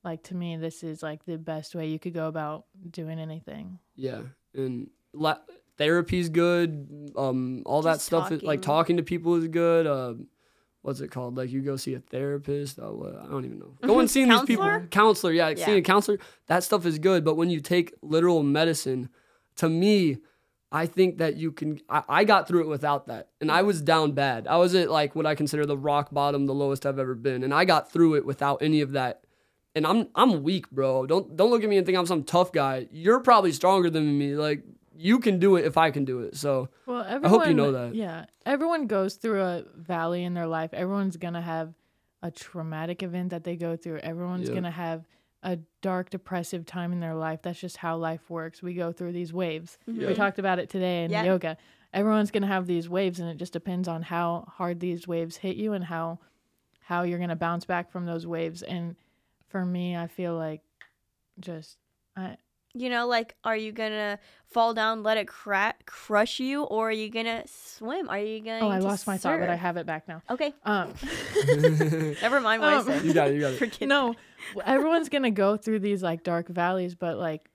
[0.04, 3.80] like to me, this is like the best way you could go about doing anything.
[3.96, 4.22] Yeah,
[4.54, 5.40] and la-
[5.78, 7.12] therapy's good.
[7.16, 8.96] Um, all that Just stuff is like talking.
[8.96, 9.88] talking to people is good.
[9.88, 10.28] Um,
[10.82, 11.38] what's it called?
[11.38, 12.80] Like you go see a therapist.
[12.82, 13.16] Oh, what?
[13.16, 13.78] I don't even know.
[13.82, 14.82] Go and see these people.
[14.92, 15.34] Counselor?
[15.34, 16.20] Yeah, like seeing a counselor.
[16.48, 17.24] That stuff is good.
[17.24, 19.10] But when you take literal medicine,
[19.58, 20.18] to me,
[20.72, 21.80] I think that you can.
[21.90, 24.48] I, I got through it without that, and I was down bad.
[24.48, 27.44] I was at like what I consider the rock bottom, the lowest I've ever been,
[27.44, 29.24] and I got through it without any of that
[29.76, 31.06] and I'm I'm weak, bro.
[31.06, 32.88] Don't don't look at me and think I'm some tough guy.
[32.92, 34.36] You're probably stronger than me.
[34.36, 34.64] Like
[35.02, 36.36] you can do it if I can do it.
[36.38, 37.96] So Well, everyone, I hope you know that.
[37.96, 40.74] Yeah, everyone goes through a valley in their life.
[40.74, 41.74] Everyone's gonna have
[42.22, 43.98] a traumatic event that they go through.
[44.00, 44.56] Everyone's Yep.
[44.56, 45.08] gonna have
[45.44, 47.42] a dark, depressive time in their life.
[47.42, 48.62] That's just how life works.
[48.62, 49.80] We go through these waves.
[49.88, 51.24] We talked about it today in Yeah.
[51.24, 51.58] yoga.
[51.94, 55.58] Everyone's gonna have these waves, and it just depends on how hard these waves hit
[55.58, 56.20] you and how
[56.86, 58.62] how you're gonna bounce back from those waves.
[58.64, 58.96] And
[59.48, 60.62] for me, I feel like
[61.40, 61.78] just
[62.16, 62.38] I
[62.74, 66.92] You know, like, are you gonna fall down, let it cra- crush you, or are
[66.92, 68.08] you gonna swim?
[68.10, 68.66] Are you gonna?
[68.66, 70.22] oh I lost my thought, but I have it back now.
[70.30, 70.94] Okay, Um.
[72.22, 73.06] never mind what Um, I said.
[73.06, 73.36] you got it.
[73.36, 73.58] You got it.
[73.60, 74.16] Forget no
[74.66, 77.50] everyone's gonna go through these like dark valleys but like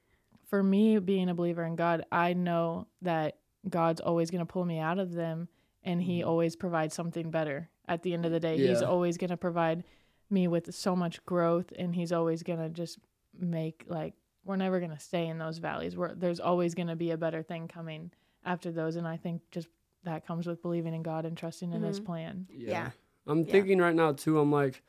[0.49, 4.79] for me being a believer in god i know that god's always gonna pull me
[4.79, 5.49] out of them
[5.83, 9.37] and he always provides something better at the end of the day he's always gonna
[9.37, 9.83] provide
[10.31, 12.99] me with so much growth and he's always gonna just
[13.37, 14.15] make like
[14.47, 17.69] we're never gonna stay in those valleys where there's always gonna be a better thing
[17.69, 18.11] coming
[18.45, 19.69] after those and i think just
[20.05, 22.07] that comes with believing in god and trusting in his mm-hmm.
[22.07, 22.71] plan Yeah.
[22.71, 22.91] Yeah.
[23.27, 23.53] I'm Yeah.
[23.53, 24.39] thinking right now too.
[24.39, 24.83] I'm like,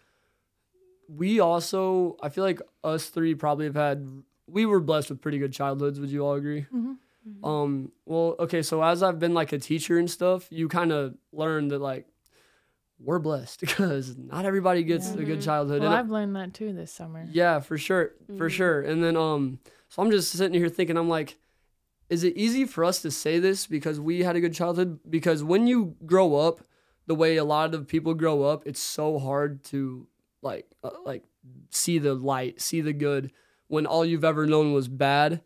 [1.10, 2.18] we also.
[2.22, 4.08] I feel like us three probably have had.
[4.48, 6.00] We were blessed with pretty good childhoods.
[6.00, 6.62] Would you all agree?
[6.64, 6.92] Mm-hmm.
[7.28, 7.46] Mm-hmm.
[7.46, 7.92] Um.
[8.06, 8.62] Well, okay.
[8.62, 12.06] So as I've been like a teacher and stuff, you kind of learn that like
[13.00, 15.82] we're blessed because not everybody gets a good childhood.
[15.82, 18.82] well And i've learned that too this summer Yeah, for sure, for sure.
[18.82, 21.38] And then um, so I'm just sitting here thinking, I'm like,
[22.10, 25.00] is it easy for us to say this because we had a good childhood?
[25.10, 26.62] Because when you grow up,
[27.06, 30.08] the way a lot of people grow up, it's so hard to
[30.42, 31.24] like uh, like
[31.70, 33.32] see the light, see the good
[33.68, 35.42] when all you've ever known was bad,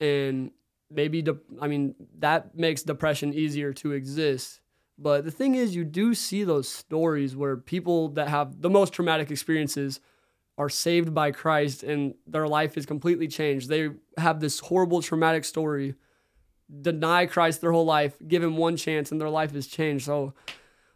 [0.00, 0.50] and
[0.90, 4.60] maybe de- I mean that makes depression easier to exist.
[4.98, 8.92] But the thing is, you do see those stories where people that have the most
[8.92, 10.00] traumatic experiences
[10.58, 13.68] are saved by Christ and their life is completely changed.
[13.68, 15.94] They have this horrible traumatic story,
[16.80, 20.06] deny Christ their whole life, give him one chance, and their life is changed.
[20.06, 20.32] So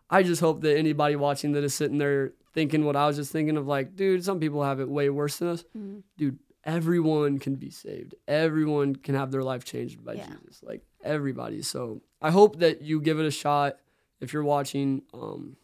[0.09, 3.33] I just hope that anybody watching that is sitting there thinking what I was just
[3.33, 5.63] thinking of like, dude, some people have it way worse than us.
[5.77, 5.99] Mm-hmm.
[6.17, 8.15] Dude, everyone can be saved.
[8.27, 10.27] Everyone can have their life changed by Yeah.
[10.27, 10.63] Jesus.
[10.63, 11.61] Like everybody.
[11.63, 13.77] So I hope that you give it a shot
[14.21, 15.03] if you're watching.
[15.15, 15.57] Um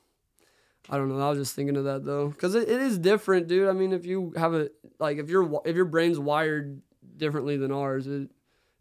[0.88, 1.18] I don't know.
[1.20, 3.68] I was just thinking of that though, because it, it is different, dude.
[3.68, 6.80] I mean, if you have a like, if your if your brain's wired
[7.16, 8.30] differently than ours, it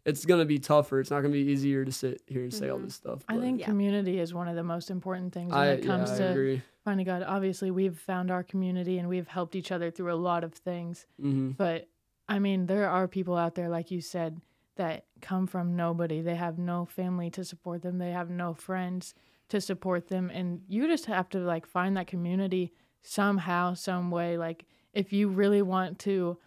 [0.04, 1.00] it's gonna be tougher.
[1.00, 3.24] It's not gonna be easier to sit here and say all this stuff.
[3.28, 3.66] I think Yeah.
[3.66, 6.30] community is one of the most important things when I, it comes yeah, I to
[6.30, 6.62] agree.
[6.84, 7.24] finding God.
[7.26, 11.06] Obviously, we've found our community and we've helped each other through a lot of things.
[11.18, 11.88] hmm But
[12.28, 14.40] I mean, there are people out there, like you said,
[14.76, 16.20] that come from nobody.
[16.20, 17.98] They have no family to support them.
[17.98, 19.14] They have no friends
[19.48, 24.36] to support them, and you just have to like find that community somehow, some way.
[24.36, 26.38] Like if you really want to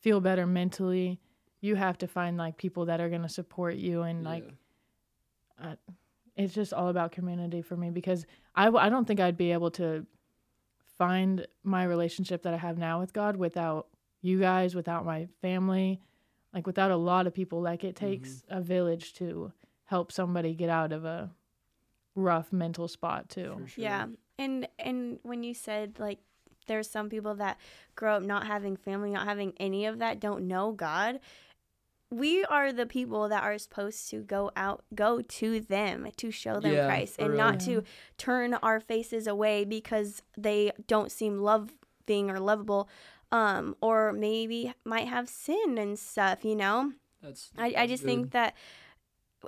[0.00, 1.20] feel better mentally,
[1.60, 4.44] you have to find like people that are gonna support you and like
[5.62, 5.74] Yeah.
[6.36, 9.52] it's just all about community for me because I, w- I don't think I'd be
[9.52, 10.06] able to
[10.96, 13.88] find my relationship that I have now with God without
[14.22, 16.00] you guys, without my family,
[16.52, 17.60] like without a lot of people.
[17.60, 18.06] Like it mm-hmm.
[18.06, 19.52] takes a village to
[19.84, 21.30] help somebody get out of a
[22.14, 23.56] rough mental spot too.
[23.62, 23.84] For sure.
[23.84, 24.06] Yeah.
[24.38, 26.18] And and when you said like
[26.66, 27.58] there's some people that
[27.96, 31.20] grow up not having family, not having any of that, don't know God.
[32.12, 36.58] We are the people that are supposed to go out, go to them to show
[36.58, 37.38] them Yeah, Christ, and real.
[37.38, 37.84] not to
[38.18, 42.88] turn our faces away because they don't seem loving or lovable,
[43.30, 46.44] um, or maybe might have sin and stuff.
[46.44, 46.92] You know,
[47.22, 48.08] That's, I, I just good.
[48.08, 48.54] think that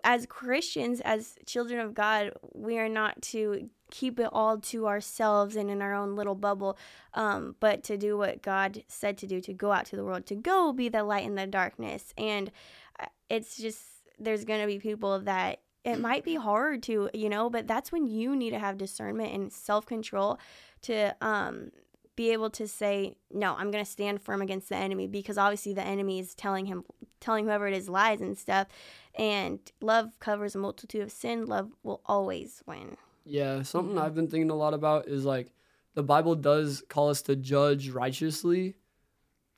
[0.04, 5.54] as Christians, as children of God, we are not to keep it all to ourselves
[5.54, 6.78] and in our own little bubble,
[7.14, 10.26] um, but to do what God said to do, to go out to the world,
[10.26, 12.14] to go be the light in the darkness.
[12.16, 12.50] And
[12.98, 13.82] uh, it's just,
[14.18, 17.92] there's going to be people that it might be hard to, you know, but that's
[17.92, 20.38] when you need to have discernment and self control
[20.82, 21.70] to, um,
[22.16, 25.72] be able to say no i'm going to stand firm against the enemy because obviously
[25.72, 26.84] the enemy is telling him
[27.20, 28.68] telling whoever it is lies and stuff
[29.14, 34.04] and love covers a multitude of sin love will always win Yeah, something mm-hmm.
[34.04, 35.52] I've been thinking a lot about is like
[35.94, 38.74] the Bible does call us to judge righteously.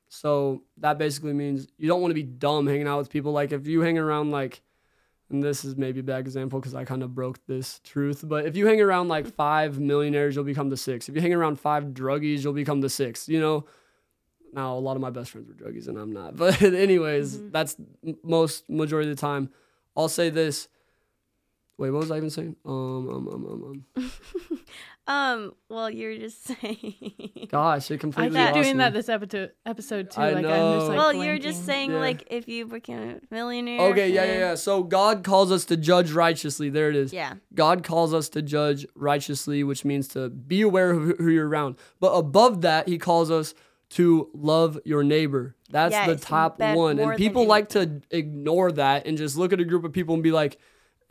[0.07, 3.31] So that basically means you don't want to be dumb hanging out with people.
[3.31, 4.61] Like if you hang around like,
[5.29, 8.45] and this is maybe a bad example because I kind of broke this truth, but
[8.45, 11.09] if you hang around like five millionaires, you'll become the six.
[11.09, 13.27] If you hang around five druggies, you'll become the six.
[13.27, 13.65] You know.
[14.53, 17.51] Now a lot of my best friends were druggies and I'm not, but anyways, mm-hmm.
[17.51, 17.75] that's
[18.23, 19.49] most majority of the time.
[19.97, 20.69] I'll say this.
[21.77, 22.55] Wait, what was I even saying?
[22.65, 24.11] Um, um, um, um, um.
[25.07, 28.83] um well you're just saying Gosh, it I completely keep lost doing me.
[28.83, 30.19] that this episode episode too.
[30.21, 30.87] I like I'm just know.
[30.87, 31.99] like well you're just saying Yeah.
[31.99, 34.55] like if you became a millionaire Okay, yeah, yeah, yeah.
[34.55, 36.69] So God calls us to judge righteously.
[36.69, 37.13] There it is.
[37.13, 41.29] yeah God calls us to judge righteously, which means to be aware of who- who
[41.29, 41.75] you're around.
[41.99, 43.53] But above that, He calls us
[43.91, 45.55] to love your neighbor.
[45.69, 46.97] That's the top one.
[46.97, 50.23] And people like to ignore that and just look at a group of people and
[50.23, 50.57] be like,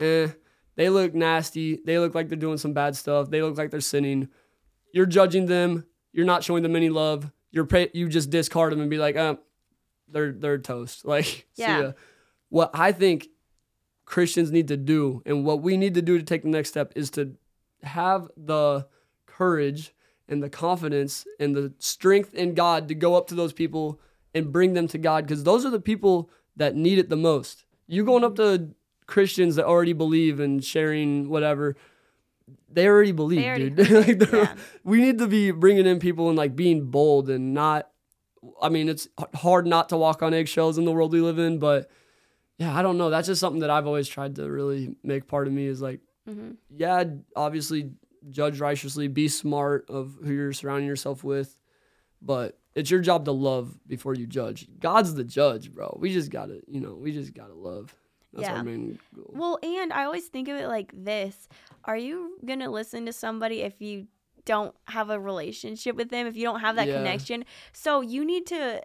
[0.01, 0.27] eh,
[0.75, 1.79] they look nasty.
[1.85, 3.29] They look like they're doing some bad stuff.
[3.29, 4.27] They look like they're sinning.
[4.93, 5.85] You're judging them.
[6.13, 7.31] You're not showing them any love.
[7.51, 9.35] You're pra- you just discard them and be like, uh,
[10.09, 11.05] they're they're toast.
[11.13, 11.81] Like, see Yeah.
[11.81, 11.91] ya.
[12.49, 13.27] What I think
[14.05, 16.93] Christians need to do and what we need to do to take the next step
[16.95, 17.35] is to
[17.83, 18.87] have the
[19.25, 19.93] courage
[20.27, 23.99] and the confidence and the strength in God to go up to those people
[24.33, 27.65] and bring them to God because those are the people that need it the most.
[27.87, 28.69] You going up to
[29.07, 31.75] Christians that already believe and sharing whatever,
[32.69, 33.89] they already believe, They already dude.
[34.31, 34.55] Like, yeah.
[34.83, 37.89] We need to be bringing in people and like being bold and not.
[38.61, 41.57] I mean, it's hard not to walk on eggshells in the world we live in,
[41.57, 41.89] but
[42.57, 43.09] yeah, I don't know.
[43.09, 45.99] That's just something that I've always tried to really make part of me is like,
[46.27, 47.03] hmm yeah,
[47.35, 47.91] obviously
[48.29, 51.57] judge righteously, be smart of who you're surrounding yourself with,
[52.21, 54.67] but it's your job to love before you judge.
[54.79, 55.97] God's the judge, bro.
[55.99, 57.95] We just gotta, you know, we just gotta love.
[58.35, 58.57] That's Yeah.
[58.57, 59.31] our main goal.
[59.33, 61.47] Well, and I always think of it like this
[61.85, 64.07] Are you going to listen to somebody if you
[64.43, 66.97] don't have a relationship with them, if you don't have that Yeah.
[66.97, 67.45] connection?
[67.73, 68.81] So you need to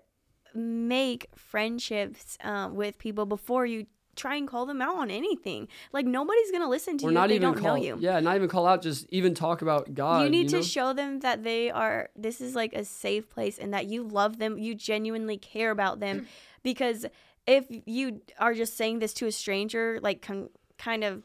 [0.54, 3.86] make friendships um, with people before you
[4.16, 5.66] try and call them out on anything.
[5.92, 7.82] Like, nobody's going to listen to or you if not they even don't call, know
[7.82, 7.96] you.
[8.00, 8.82] yeah, not even call out.
[8.82, 10.24] Just even talk about God.
[10.24, 10.58] you need know?
[10.58, 14.02] to show them that they are this is like a safe place and that you
[14.02, 16.26] love them you genuinely care about them
[16.62, 17.06] because
[17.46, 21.24] if you are just saying this to a stranger like con- kind of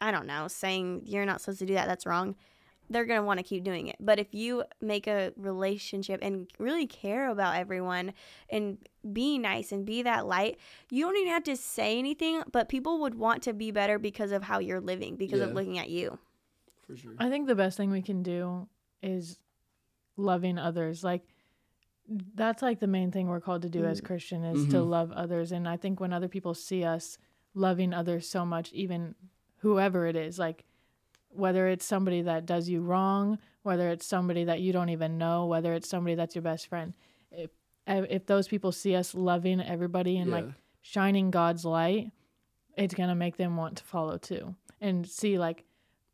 [0.00, 2.34] i don't know saying you're not supposed to do that that's wrong
[2.90, 6.48] they're going to want to keep doing it but if you make a relationship and
[6.58, 8.12] really care about everyone
[8.50, 8.76] and
[9.12, 10.58] be nice and be that light
[10.90, 14.32] you don't even have to say anything but people would want to be better because
[14.32, 16.18] of how you're living because of looking at you
[16.86, 17.12] for sure.
[17.18, 18.68] I think the best thing we can do
[19.02, 19.38] is
[20.16, 21.02] loving others.
[21.02, 21.22] Like
[22.34, 24.88] that's like the main thing we're called to do as Christian is to Mhm.
[24.88, 25.52] love others.
[25.52, 27.18] And I think when other people see us
[27.54, 29.14] loving others so much, even
[29.58, 30.64] whoever it is, like
[31.30, 35.46] whether it's somebody that does you wrong, whether it's somebody that you don't even know,
[35.46, 36.94] whether it's somebody that's your best friend,
[37.30, 37.50] if
[37.86, 40.44] if those people see us loving everybody and like
[40.80, 42.12] shining God's light,
[42.76, 45.64] it's gonna make them want to follow too and see like.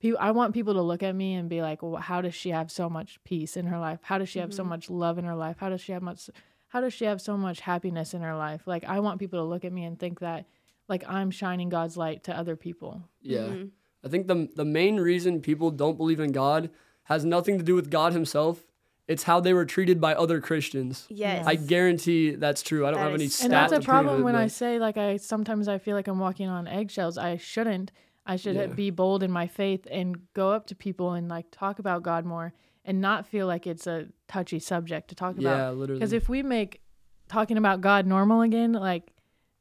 [0.00, 2.50] People, I want people to look at me and be like, well, "How does she
[2.50, 3.98] have so much peace in her life?
[4.02, 5.56] How does she have so much love in her life?
[5.60, 6.30] How does she have much?
[6.68, 9.44] How does she have so much happiness in her life?" Like, I want people to
[9.44, 10.46] look at me and think that,
[10.88, 13.02] like, I'm shining God's light to other people.
[13.20, 13.40] Yeah.
[13.40, 13.66] Mm-hmm.
[14.04, 16.70] I think the the main reason people don't believe in God
[17.04, 18.64] has nothing to do with God himself.
[19.06, 21.06] It's how they were treated by other Christians.
[21.10, 21.44] Yes.
[21.46, 22.86] I guarantee that's true.
[22.86, 23.44] I don't That have any is- stats.
[23.44, 26.20] and that's a problem it, when I say like I sometimes I feel like I'm
[26.20, 27.18] walking on eggshells.
[27.18, 27.90] I shouldn't.
[28.30, 28.66] I should Yeah.
[28.66, 32.24] be bold in my faith and go up to people and like talk about God
[32.24, 32.52] more
[32.84, 35.56] and not feel like it's a touchy subject to talk about.
[35.56, 35.98] Yeah, literally.
[35.98, 36.80] Because if we make
[37.28, 39.12] talking about God normal again, like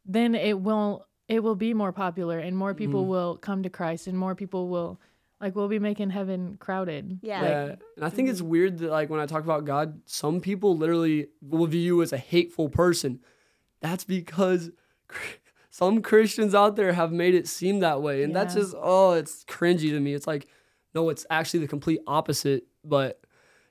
[0.05, 3.09] then it will it will be more popular and more people Mm-hmm.
[3.09, 4.99] will come to Christ and more people will
[5.41, 7.20] like we'll be making heaven crowded.
[7.24, 7.41] Yeah.
[7.41, 8.34] Yeah, and I think mm-hmm.
[8.34, 12.01] it's weird that like when I talk about God, some people literally will view you
[12.03, 13.20] as a hateful person.
[13.82, 14.70] That's because
[15.07, 15.38] cr-
[15.80, 19.46] some Christians out there have made it seem that way, and that's just oh, it's
[19.46, 20.14] cringy to me.
[20.14, 20.48] It's like,
[20.94, 23.22] no, it's actually the complete opposite, but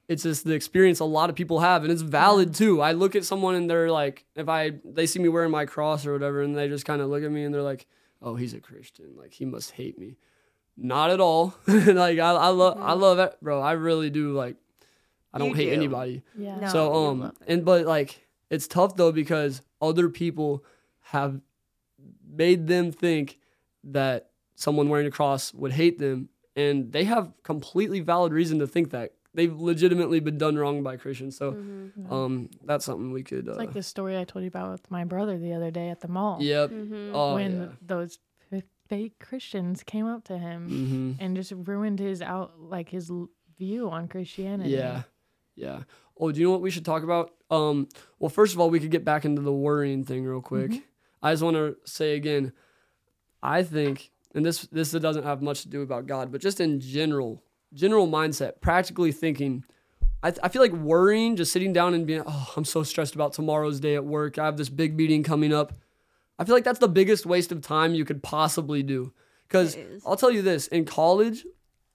[0.09, 2.81] it's just the experience a lot of people have, and it's valid too.
[2.81, 6.07] I look at someone and they're like, if I they see me wearing my cross
[6.07, 7.87] or whatever, and they just kind of look at me and they're like,
[8.23, 10.17] oh, he's a Christian, like he must hate me.
[10.79, 11.55] Not at all.
[11.67, 13.61] like I, I love, I love it, bro.
[13.61, 14.33] I really do.
[14.33, 14.57] Like,
[15.35, 15.73] I don't You hate do.
[15.73, 16.23] anybody.
[16.39, 16.57] yeah.
[16.61, 16.69] No.
[16.69, 20.65] so um, and but like it's tough though because other people
[21.13, 21.41] have
[22.39, 23.39] made them think
[23.84, 28.66] that someone wearing a cross would hate them, and they have completely valid reason to
[28.66, 31.36] think that they've legitimately been done wrong by Christians.
[31.36, 32.12] So Mm-hmm.
[32.12, 33.47] um, that's something we could.
[33.49, 35.91] Uh, It's like the story I told you about with my brother the other day
[35.91, 36.39] at the mall.
[36.41, 36.70] Yep.
[36.70, 37.11] Mm-hmm.
[37.14, 37.68] Oh when yeah.
[37.82, 38.18] those
[38.89, 40.66] fake Christians came up to him
[41.18, 43.12] hmm and just ruined his out like his
[43.59, 44.70] view on Christianity.
[44.70, 45.03] Yeah.
[45.57, 45.82] Yeah.
[46.18, 47.32] Oh, do you know what we should talk about?
[47.51, 47.86] Um,
[48.18, 50.72] well, first of all, we could get back into the worrying thing real quick.
[51.23, 52.53] I just want to say again,
[53.43, 56.81] I think, and this this doesn't have much to do about God, but just in
[56.81, 57.43] general,
[57.73, 59.64] general mindset, practically thinking,
[60.23, 63.33] I, I feel like worrying, just sitting down and being, oh, I'm so stressed about
[63.33, 64.39] tomorrow's day at work.
[64.39, 65.73] I have this big meeting coming up.
[66.39, 69.12] I feel like that's the biggest waste of time you could possibly do.
[69.47, 71.47] Because I'll tell you this in college,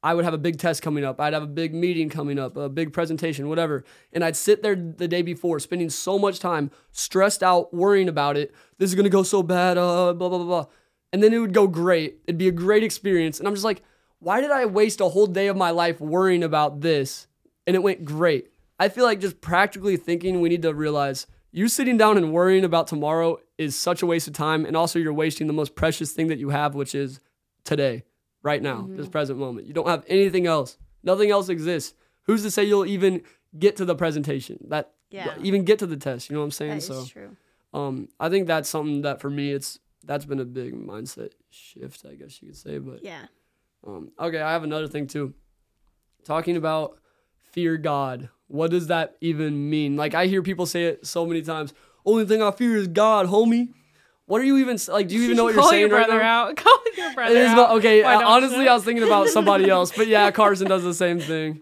[0.04, 1.22] I would have a big test coming up.
[1.22, 3.86] I'd have a big meeting coming up, a big presentation, whatever.
[4.12, 8.36] And I'd sit there the day before, spending so much time stressed out, worrying about
[8.36, 8.54] it.
[8.78, 10.66] This is going to go so bad, uh, blah, blah, blah, blah.
[11.14, 12.18] And then it would go great.
[12.28, 13.40] It'd be a great experience.
[13.40, 13.82] And I'm just like,
[14.20, 17.28] why did I waste a whole day of my life worrying about this?
[17.66, 18.50] And it went great.
[18.80, 22.66] I feel like just practically thinking, we need to realize you sitting down and worrying
[22.66, 24.66] about tomorrow is such a waste of time.
[24.66, 27.22] And also, you're wasting the most precious thing that you have, which is
[27.64, 28.04] today,
[28.44, 29.66] right now, this present moment.
[29.68, 30.78] You don't have anything else.
[31.04, 31.96] Nothing else exists.
[32.24, 33.24] Who's to say you'll even
[33.58, 34.60] get to the presentation?
[34.70, 35.36] That Yeah.
[35.42, 36.30] even get to the test.
[36.30, 36.80] You know what I'm saying?
[36.82, 37.36] So, true.
[37.74, 42.06] um, I think that's something that for me, it's that's been a big mindset shift,
[42.06, 42.78] I guess you could say.
[42.78, 43.26] But Yeah.
[43.88, 45.34] um, okay, I have another thing too.
[46.26, 46.98] Talking about
[47.52, 48.30] fear God.
[48.48, 49.96] What does that even mean?
[49.96, 51.74] Like I hear people say it so many times.
[52.06, 53.70] Only thing I fear is God, homie.
[54.26, 55.08] What are you even like?
[55.10, 56.48] Do you even know what you're Call saying your right brother now?
[56.50, 56.56] out.
[56.64, 57.54] Call your brother It is out.
[57.54, 58.04] about, okay.
[58.04, 58.70] Why uh, don't honestly, you?
[58.70, 61.62] I was thinking about somebody else, but yeah, Carson does the same thing.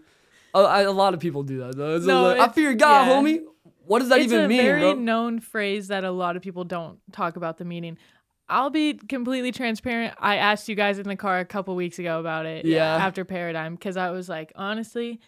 [0.54, 1.96] A, I- a lot of people do that though.
[1.96, 3.14] It's No, like, I it's- fear God, yeah.
[3.14, 3.42] homie.
[3.84, 4.60] What does that even mean?
[4.60, 5.02] it's even a mean, very bro?
[5.02, 7.98] known phrase that a lot of people don't talk about the meaning.
[8.48, 10.14] I'll be completely transparent.
[10.20, 12.64] I asked you guys in the car a couple weeks ago about it.
[12.64, 12.84] Yeah.
[12.96, 15.20] After Paradigm, because I was like, honestly,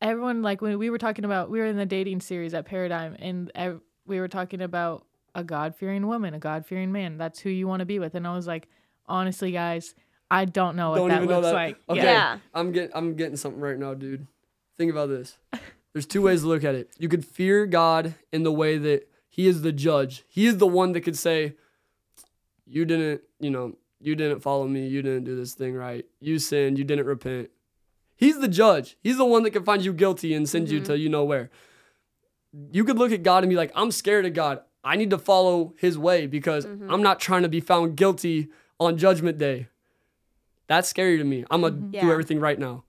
[0.00, 3.16] everyone like when we were talking about we were in the dating series at Paradigm,
[3.18, 7.18] and ev- we were talking about a God fearing woman, a God fearing man.
[7.18, 8.14] That's who you want to be with.
[8.14, 8.68] And I was like,
[9.06, 9.94] honestly, guys,
[10.30, 11.54] I don't know what Don't that even know looks that.
[11.54, 11.76] like.
[11.88, 12.04] Okay, Yeah.
[12.04, 12.38] Yeah.
[12.54, 14.26] I'm getting I'm getting something right now, dude.
[14.76, 15.38] Think about this.
[15.92, 16.90] There's two ways to look at it.
[16.98, 20.24] You could fear God in the way that He is the judge.
[20.28, 21.54] He is the one that could say,
[22.66, 24.88] "You didn't, you know, you didn't follow me.
[24.88, 26.04] You didn't do this thing right.
[26.20, 26.78] You sinned.
[26.78, 27.50] You didn't repent."
[28.16, 28.96] He's the judge.
[29.02, 30.92] He's the one that can find you guilty and send you mm-hmm.
[30.92, 31.50] to you know where.
[32.72, 34.62] You could look at God and be like, "I'm scared of God.
[34.84, 36.90] I need to follow His way because mm-hmm.
[36.90, 39.68] I'm not trying to be found guilty on Judgment Day."
[40.66, 41.44] That's scary to me.
[41.50, 41.90] I'm gonna mm-hmm.
[41.90, 42.10] do Yeah.
[42.10, 42.84] everything right now.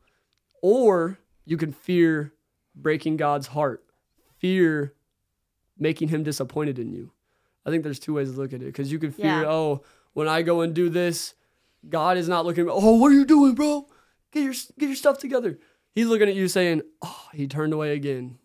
[0.61, 2.33] Or you can fear
[2.75, 3.83] breaking God's heart,
[4.37, 4.93] fear
[5.77, 7.11] making him disappointed in you.
[7.65, 9.45] I think there's two ways to look at it because you can fear, Yeah.
[9.47, 9.83] oh,
[10.13, 11.33] when I go and do this,
[11.87, 13.87] God is not looking at me, oh, what are you doing, bro?
[14.31, 15.59] Get your get your stuff together.
[15.93, 18.37] He's looking at you saying, oh, he turned away again.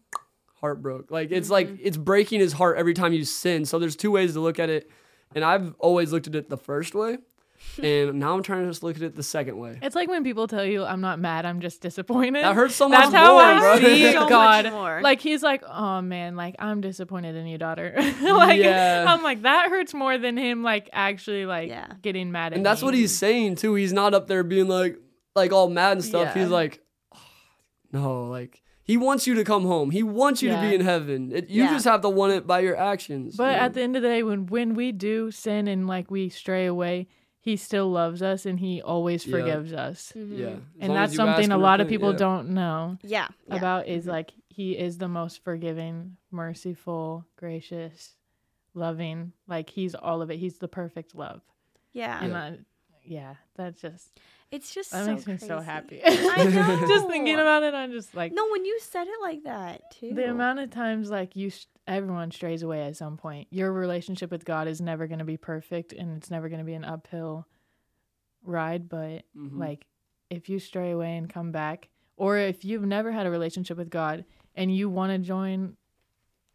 [0.60, 1.10] Heart broke.
[1.10, 1.82] Like it's like mm-hmm.
[1.82, 3.64] it's breaking his heart every time you sin.
[3.64, 4.90] So there's two ways to look at it.
[5.34, 7.18] And I've always looked at it the first way.
[7.82, 9.78] and now I'm trying to just look at it the second way.
[9.82, 12.88] It's like when people tell you, "I'm not mad, I'm just disappointed." That hurts so
[12.88, 13.78] much That's how I bro.
[13.78, 14.70] see So God.
[14.70, 15.00] more.
[15.02, 19.04] Like he's like, "Oh man, like I'm disappointed in you, daughter." like Yeah.
[19.06, 21.92] I'm like that hurts more than him like actually like Yeah.
[22.00, 22.86] getting mad at And that's me.
[22.86, 23.74] what he's saying too.
[23.74, 24.96] He's not up there being like
[25.36, 26.34] like all mad and stuff.
[26.34, 26.42] Yeah.
[26.42, 26.80] He's like,
[27.14, 27.18] "Oh,
[27.92, 29.90] no, like he wants you to come home.
[29.90, 31.30] He wants you to be in heaven.
[31.32, 31.72] It, you Yeah.
[31.74, 33.36] just have to want it by your actions.
[33.36, 36.10] But you at the end of the day, when when we do sin and like
[36.10, 37.06] we stray away,
[37.48, 39.30] he still loves us and he always Yeah.
[39.36, 40.12] forgives us.
[40.16, 40.38] Mm-hmm.
[40.42, 42.18] yeah, As And that's as you ask something a and lot of people yeah.
[42.26, 43.28] don't know Yeah.
[43.48, 43.56] yeah.
[43.56, 48.16] about is like he is the most forgiving, merciful, gracious,
[48.74, 49.32] loving.
[49.46, 50.38] Like he's all of it.
[50.38, 51.40] He's the perfect love.
[51.92, 52.22] Yeah.
[52.22, 52.58] And I,
[53.04, 54.20] yeah, that's just
[54.50, 56.00] It's just that so makes me so happy.
[56.04, 56.86] I know.
[56.88, 60.12] just thinking about it, I'm just like No, when you said it like that too.
[60.14, 64.30] the amount of times like you sh- everyone strays away at some point your relationship
[64.30, 66.84] with god is never going to be perfect and it's never going to be an
[66.84, 67.46] uphill
[68.44, 69.58] ride but Mhm.
[69.58, 69.86] like
[70.30, 73.90] if you stray away and come back or if you've never had a relationship with
[73.90, 74.24] god
[74.54, 75.76] and you want to join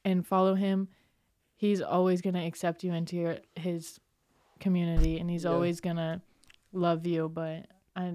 [0.05, 0.87] and follow him
[1.57, 3.99] he's always going to accept you into your his
[4.59, 5.51] community and he's Yeah.
[5.51, 6.21] always going to
[6.71, 8.13] love you but i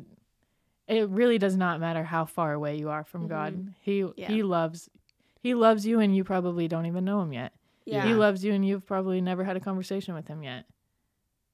[0.89, 3.69] it really does not matter how far away you are from god mm-hmm.
[3.81, 4.29] he Yeah.
[4.29, 4.89] he loves
[5.41, 7.53] he loves you and you probably don't even know him yet
[7.85, 8.05] yeah.
[8.07, 10.65] he loves you and you've probably never had a conversation with him yet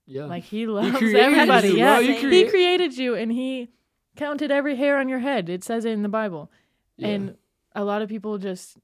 [0.07, 1.69] yeah, like he loves created everybody.
[1.71, 2.07] you, yeah, bro.
[2.07, 3.71] He he created you, and he
[4.17, 5.49] counted every hair on your head.
[5.49, 6.49] It says it in the Bible,
[6.97, 7.09] yeah.
[7.09, 7.37] and
[7.75, 8.79] a lot of people just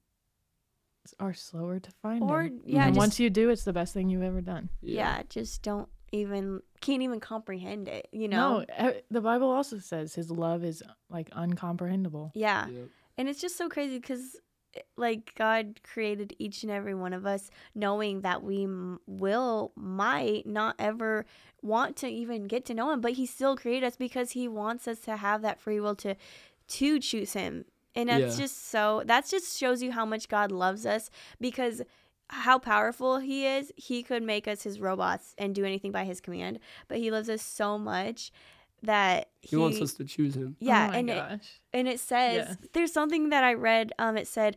[1.20, 2.60] are slower to find Or him.
[2.64, 4.68] yeah, and just, once you do, it's the best thing you've ever done.
[4.80, 8.08] yeah, just don't even can't even comprehend it.
[8.12, 8.64] You know.
[8.80, 12.30] e- the Bible also says his love is like uncomprehendable.
[12.34, 12.68] Yeah.
[12.68, 12.82] Yeah.
[13.18, 14.36] And it's just so crazy because,
[14.74, 19.72] eh, like, God created each and every one of us knowing that we m- will,
[19.76, 21.26] might not ever
[21.62, 24.88] want to even get to know Him, but He still created us because He wants
[24.88, 26.16] us to have that free will to,
[26.68, 27.66] to choose Him.
[27.94, 28.44] And that's Yeah.
[28.44, 31.82] just so, that just shows you how much God loves us because
[32.28, 33.72] how powerful He is.
[33.76, 36.58] He could make us His robots and do anything by His command,
[36.88, 38.32] but He loves us so much
[38.82, 40.56] that He wants us to choose him.
[40.58, 40.86] Yeah.
[40.88, 41.40] oh my and it,
[41.72, 42.54] and it says Yeah.
[42.72, 43.92] there's something that I read.
[43.98, 44.56] Um, it said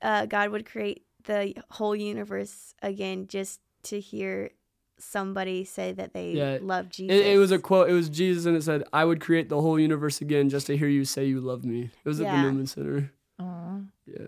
[0.00, 4.50] uh, God would create the whole universe again just to hear
[4.98, 7.16] somebody say that they Yeah, love Jesus.
[7.20, 7.90] It, it was a quote.
[7.90, 10.76] It was Jesus, and it said, "I would create the whole universe again just to
[10.76, 12.42] hear you say you love me." It was at the Yeah.
[12.42, 13.12] Newman Center.
[13.38, 14.26] Aw, Yeah.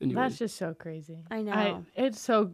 [0.00, 0.16] Anyways.
[0.16, 1.24] that's just so crazy.
[1.30, 1.84] I know.
[1.96, 2.52] it's so.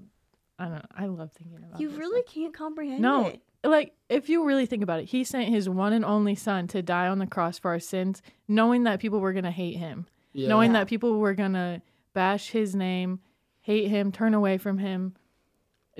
[0.58, 0.74] I don't.
[0.74, 0.82] know.
[0.96, 1.78] I love thinking about.
[1.78, 1.82] It.
[1.82, 2.34] You this really stuff.
[2.34, 3.40] can't comprehend No, it.
[3.64, 6.80] like if you really think about it, he sent his one and only son to
[6.82, 10.48] die on the cross for our sins, knowing that people were gonna hate him, yeah.
[10.48, 10.80] knowing Yeah.
[10.80, 11.82] that people were gonna
[12.14, 13.18] bash his name,
[13.60, 15.14] hate him, turn away from him,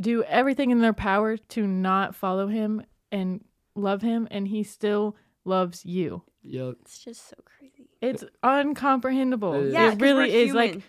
[0.01, 5.17] do everything in their power to not follow him and love him, and he still
[5.45, 6.23] loves you.
[6.43, 6.77] Yep.
[6.83, 7.89] It's just so crazy.
[8.01, 9.57] It's uncomprehendable.
[9.61, 9.73] It is.
[9.73, 10.55] Yeah, it 'cause really we're is.
[10.55, 10.85] Like human.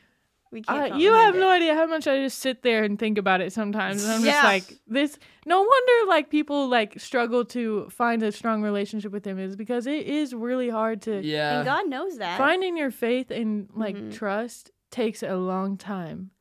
[0.51, 0.93] We can't.
[0.93, 3.41] uh, you have comprehend no idea how much I just sit there and think about
[3.41, 4.03] it sometimes.
[4.03, 5.17] And I'm just like, this.
[5.45, 9.85] No wonder like people like struggle to find a strong relationship with him is because
[9.87, 11.57] it is really hard to Yeah.
[11.57, 12.37] And God knows that.
[12.37, 14.13] finding your faith and like Mhm.
[14.13, 16.31] trust takes a long time.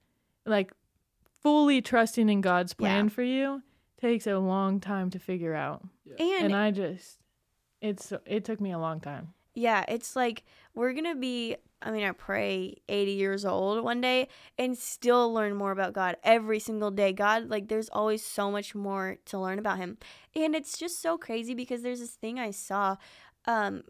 [0.47, 0.73] Like
[1.43, 3.11] fully trusting in God's plan Yeah.
[3.11, 3.63] for you
[4.01, 5.83] takes a long time to figure out.
[6.19, 7.19] and And I just,
[7.81, 9.35] it's it took me a long time.
[9.55, 10.45] Yeah, it's like
[10.75, 11.57] we're gonna be.
[11.83, 14.29] I mean, I pray 80 years old one day
[14.59, 17.13] and still learn more about God every single day.
[17.13, 19.99] God, like, there's always so much more to learn about Him,
[20.35, 22.97] and it's just so crazy because there's this thing I saw.
[23.47, 23.83] Um,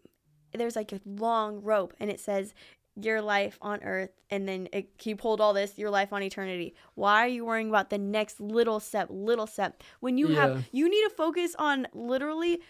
[0.52, 2.54] there's like a long rope, and it says
[3.00, 6.72] your life on earth and then it, he pulled all this your life on eternity
[6.94, 10.36] why are you worrying about the next little step little step when you Yeah.
[10.36, 12.60] have you need to focus on literally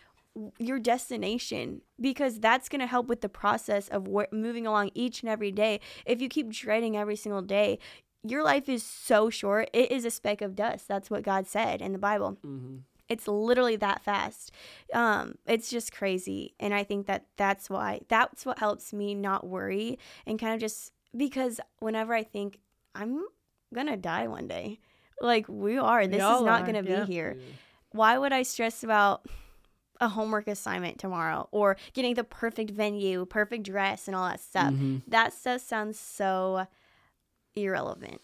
[0.59, 5.30] your destination because that's going to help with the process of moving along each and
[5.30, 5.80] every day.
[6.07, 7.78] If you keep dreading every single day,
[8.22, 9.70] your life is so short.
[9.72, 10.89] It is a speck of dust.
[10.89, 12.39] That's what God said in the Bible.
[12.43, 12.78] hmm
[13.09, 14.51] It's literally that fast.
[14.93, 19.47] Um, it's just crazy, and I think that that's why that's what helps me not
[19.47, 22.59] worry and kind of just because whenever I think
[22.95, 23.24] I'm
[23.74, 24.80] gonna die one day,
[25.20, 27.05] like we are, this is all not gonna yeah.
[27.05, 27.37] be here
[27.95, 29.24] why would I stress about
[30.01, 34.72] a homework assignment tomorrow or getting the perfect venue, perfect dress, and all that stuff?
[34.72, 35.03] Mhm.
[35.09, 36.66] That stuff sounds so
[37.55, 38.20] irrelevant.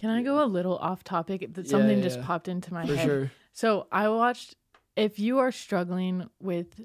[0.00, 1.54] Can I go a little off topic?
[1.54, 3.04] That Yeah, something yeah, just popped into my For head.
[3.06, 3.32] sure.
[3.52, 4.56] So I watched.
[4.96, 6.80] If you are struggling with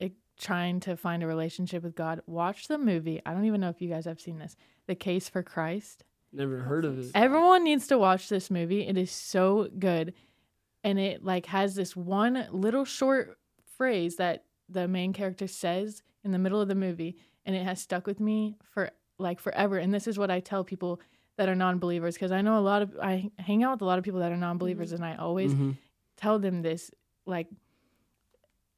[0.00, 3.20] it, trying to find a relationship with God, watch the movie.
[3.24, 4.56] I don't even know if you guys have seen this.
[4.86, 6.02] The Case for Christ.
[6.32, 7.12] Never heard of it.
[7.14, 8.86] Everyone needs to watch this movie.
[8.86, 10.12] It is so good,
[10.82, 13.38] and it like has this one little short
[13.76, 17.80] phrase that the main character says in the middle of the movie, and it has
[17.80, 19.78] stuck with me for like forever.
[19.78, 21.00] And this is what I tell people
[21.36, 23.98] that are non-believers because I know a lot of I hang out with a lot
[23.98, 25.76] of people that are non-believers, and I always Mhm.
[26.16, 26.90] tell them this
[27.26, 27.48] like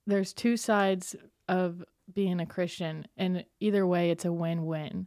[0.07, 1.15] there's two sides
[1.49, 5.07] of being a Christian and either way it's a win-win.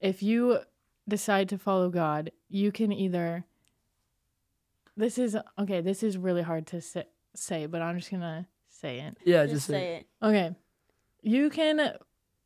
[0.00, 0.60] If you
[1.08, 3.44] decide to follow God, you can either
[4.96, 7.04] This is okay, this is really hard to say,
[7.34, 8.46] say but I'm just going to
[8.80, 9.16] say it.
[9.24, 10.06] Yeah, Just just, say it.
[10.22, 10.54] Okay.
[11.22, 11.92] You can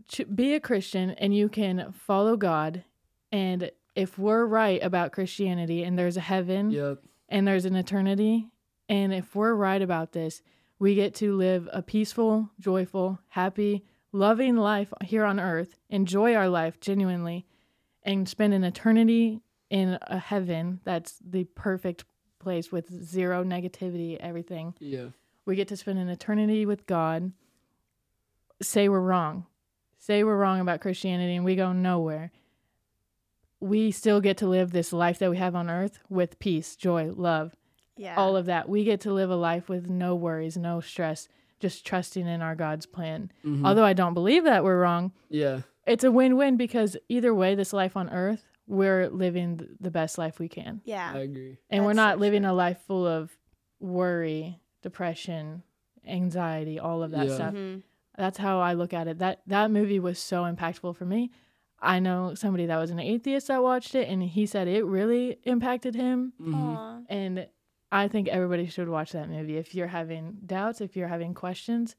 [0.09, 2.85] ch- be a Christian and you can follow God
[3.33, 6.99] and if we're right about Christianity and there's a heaven Yep.
[7.29, 8.49] and there's an eternity.
[8.89, 10.43] And if we're right about this,
[10.79, 16.49] we get to live a peaceful, joyful, happy, loving life here on earth, enjoy our
[16.49, 17.47] life genuinely,
[18.03, 22.05] and spend an eternity in a heaven that's the perfect
[22.39, 24.75] place with zero negativity, everything.
[24.81, 25.07] Yeah.
[25.47, 27.33] We get to spend an eternity with God.
[28.63, 29.47] Say we're wrong.
[29.99, 32.31] Say we're wrong about Christianity and we go nowhere.
[33.61, 37.11] We still get to live this life that we have on earth with peace, joy,
[37.15, 37.55] love,
[37.97, 38.15] Yeah.
[38.17, 38.69] all of that.
[38.69, 41.29] We get to live a life with no worries, no stress,
[41.61, 43.31] just trusting in our God's plan.
[43.45, 43.67] Mhm.
[43.67, 45.61] Although I don't believe that we're wrong, yeah.
[45.87, 50.19] it's a win win because either way, this life on earth, we're living the best
[50.19, 50.81] life we can.
[50.85, 51.13] yeah.
[51.15, 51.57] I agree.
[51.71, 52.51] And we're not so living true.
[52.51, 53.37] a life full of
[53.81, 55.63] worry, depression,
[56.07, 57.35] anxiety, all of that Yeah.
[57.35, 57.55] stuff.
[57.55, 57.83] Mhm.
[58.17, 59.19] That's how I look at it.
[59.19, 61.33] That that movie was so impactful for me.
[61.81, 65.39] I know somebody that was an atheist that watched it and he said it really
[65.43, 67.05] impacted him Mhm.
[67.09, 67.49] And
[67.91, 69.57] I think everybody should watch that movie.
[69.57, 71.97] If you're having doubts, if you're having questions,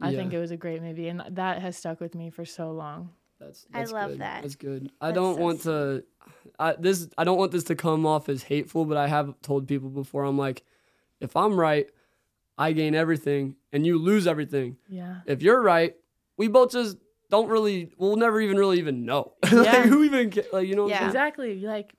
[0.00, 2.70] I think it was a great movie and that has stuck with me for so
[2.72, 3.10] long.
[3.40, 4.20] I That's, that's love good.
[4.20, 4.42] that.
[4.42, 4.90] That's good.
[5.00, 6.04] I That's don't so want to.
[6.58, 9.66] I this I don't want this to come off as hateful, but I have told
[9.68, 10.24] people before.
[10.24, 10.64] I'm like,
[11.20, 11.88] if I'm right,
[12.58, 14.76] I gain everything, and you lose everything.
[14.88, 15.20] Yeah.
[15.26, 15.94] If you're right,
[16.36, 16.96] we both just
[17.30, 17.92] don't really.
[17.98, 19.34] We'll never even really even know.
[19.52, 19.58] Yeah.
[19.60, 20.88] like, who even ca- like you know?
[20.88, 21.06] Yeah.
[21.06, 21.60] Exactly.
[21.60, 21.94] Like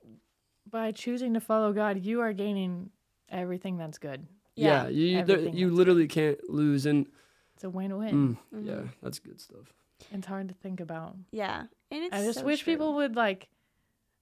[0.70, 2.90] by choosing to follow God, you are gaining
[3.28, 4.26] everything that's good.
[4.56, 4.88] Yeah.
[4.88, 4.88] Yeah.
[4.88, 7.06] You there, you that's literally can't lose, and
[7.54, 8.36] It's a win-win.
[8.52, 8.66] mm, Mhm.
[8.66, 9.72] yeah, that's good stuff.
[10.12, 11.16] It's hard to think about.
[11.32, 11.64] Yeah.
[11.90, 12.72] And it's I just so wish true.
[12.74, 13.48] people would like.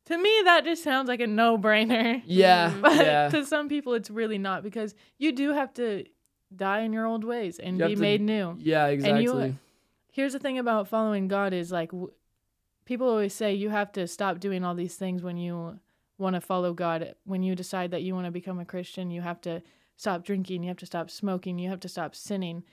[0.06, 2.22] To me, that just sounds like a no-brainer.
[2.24, 2.72] Yeah.
[2.80, 3.28] But yeah.
[3.28, 6.04] to some people, it's really not because you do have to
[6.54, 8.56] die in your old ways and You be to- made new.
[8.60, 9.22] Yeah, exactly.
[9.24, 9.58] you-
[10.10, 12.12] Here's the thing about following God is like w-
[12.84, 15.78] people always say you have to stop doing all these things when you
[16.16, 17.14] want to follow God.
[17.24, 19.62] When you decide that you want to become a Christian, you have to
[19.96, 22.64] stop drinking, you have to stop smoking, you have to stop sinning.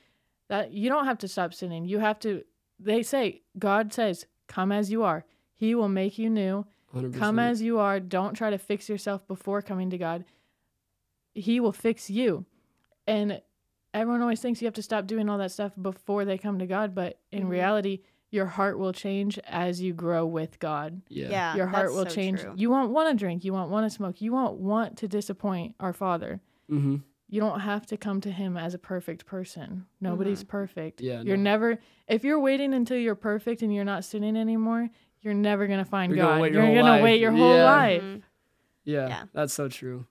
[0.48, 1.86] That you don't have to stop sinning.
[1.86, 2.44] You have to
[2.80, 5.24] they say God says, "Come as you are.
[5.54, 7.14] He will make you new." 100%.
[7.20, 8.00] Come as you are.
[8.00, 10.26] Don't try to fix yourself before coming to God.
[11.34, 12.46] He will fix you.
[13.06, 13.42] And
[13.96, 16.66] everyone always thinks you have to stop doing all that stuff before they come to
[16.68, 17.50] God, but in Mhm.
[17.50, 18.00] reality,
[18.32, 21.02] your heart will change as you grow with God.
[21.10, 21.30] Yeah.
[21.30, 21.56] Yeah.
[21.56, 22.42] your heart will so change.
[22.42, 22.54] true.
[22.56, 23.46] You won't want to drink.
[23.46, 24.20] You won't want to smoke.
[24.22, 26.42] You won't want to disappoint our Father.
[26.70, 26.98] Mm-hmm.
[27.30, 29.86] You don't have to come to Him as a perfect person.
[30.02, 30.50] Nobody's Mm-hmm.
[30.50, 31.02] perfect.
[31.02, 31.44] Yeah, You're no.
[31.44, 34.90] never, if you're waiting until you're perfect and you're not sinning anymore,
[35.22, 36.54] you're never going to find You're gonna God.
[36.54, 37.64] you're gonna wait your whole Yeah.
[37.66, 38.04] life.
[38.04, 38.22] Mhm.
[38.84, 39.24] Yeah, Yeah.
[39.34, 40.06] that's so true.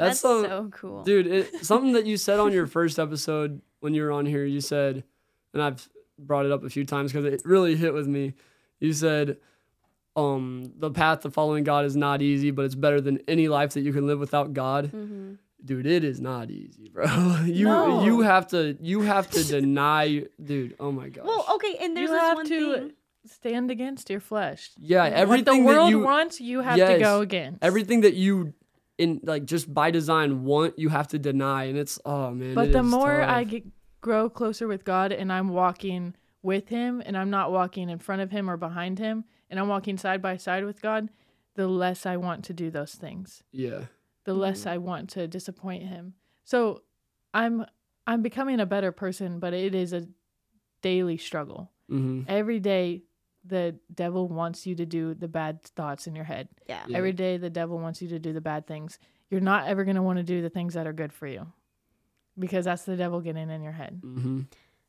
[0.00, 1.02] That's, That's, so, so cool.
[1.04, 1.26] dude.
[1.26, 4.60] It, something that you said on your first episode when you were on here, you
[4.60, 5.04] said,
[5.54, 5.88] and I've
[6.18, 8.34] brought it up a few times because it really hit with me.
[8.78, 9.36] You said,
[10.16, 13.74] um, the path to following God is not easy, but it's better than any life
[13.74, 14.86] that you can live without God.
[14.86, 17.04] hmm Dude, it is not easy, bro.
[17.44, 18.02] you No.
[18.02, 20.74] you have to you have to deny, dude.
[20.80, 21.26] Oh my gosh.
[21.26, 22.92] Well, okay, and there's you this have one to thing.
[23.26, 24.70] stand against your flesh.
[24.78, 27.58] yeah, what everything the world that you wants, you have to go against.
[27.62, 28.54] everything that you
[29.00, 32.54] in like just by design want, you have to deny, and it's oh man.
[32.54, 33.64] But the more I get
[34.00, 38.22] grow closer with God and I'm walking with him and I'm not walking in front
[38.22, 41.10] of him or behind him and I'm walking side by side with God,
[41.54, 43.42] the less I want to do those things.
[43.52, 43.84] yeah.
[44.24, 46.14] The less I want to disappoint him.
[46.44, 46.82] So
[47.34, 47.64] I'm
[48.06, 50.06] I'm becoming a better person, but it is a
[50.82, 51.72] daily struggle.
[51.90, 52.22] Mm-hmm.
[52.28, 53.02] Every day
[53.44, 56.48] the devil wants you to do the bad thoughts in your head.
[56.68, 56.82] Yeah.
[56.86, 56.98] Yeah.
[56.98, 58.98] Every day the devil wants you to do the bad things.
[59.30, 61.46] You're not ever going to want to do the things that are good for you.
[62.38, 64.00] Because that's the devil getting in your head.
[64.04, 64.40] Mm-hmm.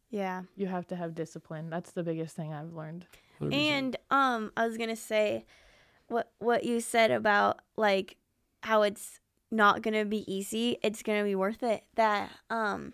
[0.09, 0.43] Yeah.
[0.55, 1.69] You have to have discipline.
[1.69, 3.05] That's the biggest thing I've learned.
[3.39, 5.45] And um I was going to say
[6.07, 8.17] what what you said about like
[8.61, 11.83] how it's not going to be easy, it's going to be worth it.
[11.95, 12.93] That um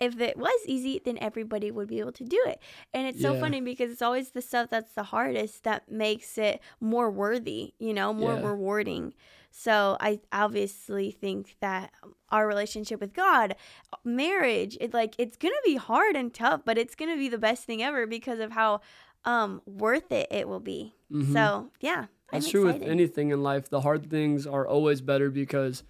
[0.00, 2.60] if it was easy, then everybody would be able to do it.
[2.94, 6.60] And it's so funny because it's always the stuff that's the hardest that makes it
[6.80, 8.46] more worthy, you know, more Yeah.
[8.46, 9.14] rewarding.
[9.50, 11.90] So I obviously think that
[12.30, 13.56] our relationship with God,
[14.04, 17.64] marriage, it like it's gonna be hard and tough, but it's gonna be the best
[17.64, 18.80] thing ever because of how
[19.24, 20.94] um worth it it will be.
[21.12, 21.32] Mhm.
[21.32, 22.82] So yeah, That's I'm true excited.
[22.82, 23.68] with anything in life.
[23.68, 25.82] The hard things are always better because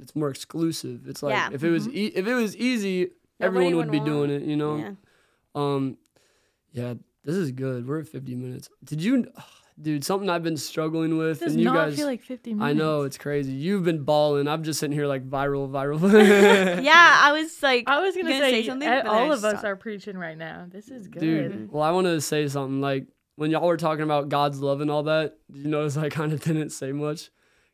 [0.00, 1.06] it's more exclusive.
[1.06, 1.50] It's like Yeah.
[1.52, 3.10] if it was e- if it was easy,
[3.40, 4.42] everyone would, would be want- doing it.
[4.42, 4.76] You know.
[4.76, 4.92] Yeah.
[5.54, 5.98] Um,
[6.72, 7.86] yeah, this is good.
[7.86, 8.68] We're at 50 minutes.
[8.82, 9.26] Did you,
[9.80, 10.04] dude?
[10.04, 11.96] Something I've been struggling with, Does and you not guys.
[11.96, 12.68] feel like 50 minutes.
[12.68, 13.52] I know it's crazy.
[13.52, 14.48] You've been balling.
[14.48, 16.00] I'm just sitting here like viral, viral.
[16.82, 19.26] Yeah, I was like I was gonna, Gonna say, say something, but then I all
[19.32, 19.64] of us stopped.
[19.64, 20.66] are preaching right now.
[20.68, 21.20] This is good.
[21.20, 22.80] Dude, well, I want to say something.
[22.80, 23.06] Like
[23.36, 26.32] when y'all were talking about God's love and all that, did you notice I kind
[26.32, 27.30] of didn't say much?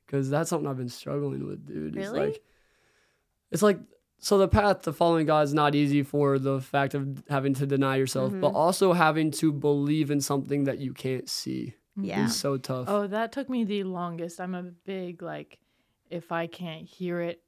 [0.07, 1.97] Because that's something I've been struggling with, dude.
[1.97, 2.29] It's Really?
[2.29, 2.43] like,
[3.51, 3.79] it's like,
[4.21, 7.67] so the path to following God is not easy for the fact of having to
[7.67, 8.41] deny yourself, Mm-hmm.
[8.43, 11.75] but also having to believe in something that you can't see.
[11.97, 12.25] yeah.
[12.27, 12.87] It's so tough.
[12.89, 14.41] Oh, that took me the longest.
[14.41, 15.59] I'm a big like,
[16.11, 17.43] if I can't hear it,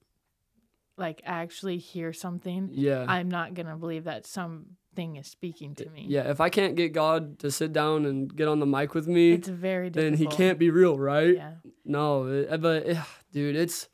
[0.97, 3.05] like actually hear something, yeah.
[3.09, 6.05] I'm not gonna believe that something is speaking to me.
[6.09, 6.31] yeah.
[6.31, 9.33] If I can't get God to sit down and get on the mic with me,
[9.33, 11.35] it's very then he can't be real, right?
[11.35, 11.53] Yeah,
[11.85, 13.01] No, it, but eh,
[13.33, 13.89] dude, it's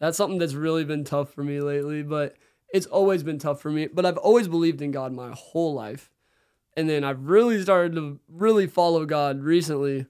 [0.00, 2.02] that's something that's really been tough for me lately.
[2.02, 2.36] But
[2.72, 3.86] it's always been tough for me.
[3.86, 6.10] But I've always believed in God my whole life,
[6.76, 10.06] and then I've really started to really follow God recently.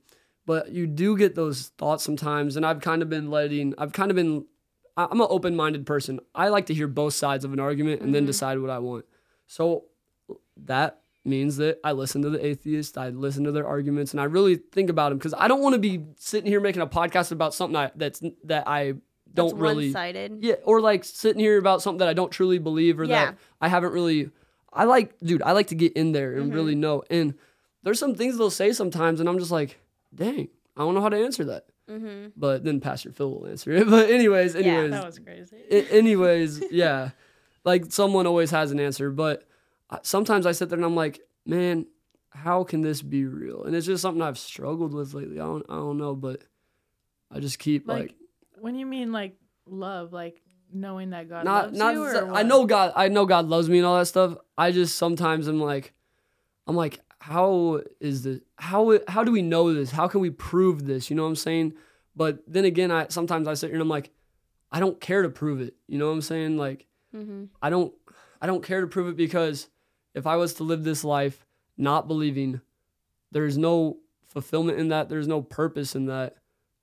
[0.47, 3.75] But you do get those thoughts sometimes, and I've kind of been letting.
[3.77, 4.47] I've kind of been.
[4.97, 6.21] I'm an open-minded person.
[6.35, 8.29] I like to hear both sides of an argument and then mm-hmm.
[8.29, 9.07] decide what I want.
[9.47, 9.85] So
[10.65, 14.25] that means that I listen to the atheists, I listen to their arguments, and I
[14.25, 17.33] really think about them because I don't want to be sitting here making a podcast
[17.33, 18.95] about something I, that's that I
[19.33, 20.39] don't That's really one-sided.
[20.43, 23.27] yeah, or like sitting here about something that I don't truly believe or Yeah.
[23.27, 24.31] that I haven't really.
[24.73, 26.55] I like, dude, I like to get in there and Mm-hmm.
[26.55, 27.03] really know.
[27.11, 27.35] And
[27.83, 29.81] there's some things they'll say sometimes, and I'm just like,
[30.15, 31.67] dang, I don't know how to answer that.
[31.91, 32.29] Mm-hmm.
[32.37, 33.87] But then Pastor Phil will answer it.
[33.91, 34.91] But anyways, anyways.
[34.93, 34.97] Yeah.
[35.01, 35.57] that was crazy.
[35.91, 37.11] Anyways, yeah,
[37.65, 39.45] like someone always has an answer, but
[40.03, 41.87] sometimes I sit there and I'm like, man,
[42.31, 43.65] how can this be real?
[43.65, 45.41] And it's just something I've struggled with lately.
[45.41, 46.45] I don't, I don't know, but
[47.33, 48.15] I just keep like, like,
[48.61, 49.37] when you mean like
[49.67, 50.41] love, like
[50.73, 51.95] knowing that God not, loves not.
[51.95, 54.37] you, or I know God, I know God loves me and all that stuff.
[54.57, 55.95] I just sometimes I'm like,
[56.67, 58.41] I'm like, how is this?
[58.57, 59.91] How how do we know this?
[59.91, 61.11] How can we prove this?
[61.11, 61.75] You know what I'm saying?
[62.15, 64.11] But then again, I sometimes I sit here and I'm like,
[64.71, 65.75] I don't care to prove it.
[65.87, 66.57] You know what I'm saying?
[66.57, 66.87] Like.
[67.15, 67.47] Mm-hmm.
[67.61, 67.93] I don't
[68.41, 69.69] I don't care to prove it because
[70.15, 71.45] if I was to live this life
[71.77, 72.61] not believing,
[73.33, 73.99] there's no
[74.29, 76.37] fulfillment in that, there's no purpose in that.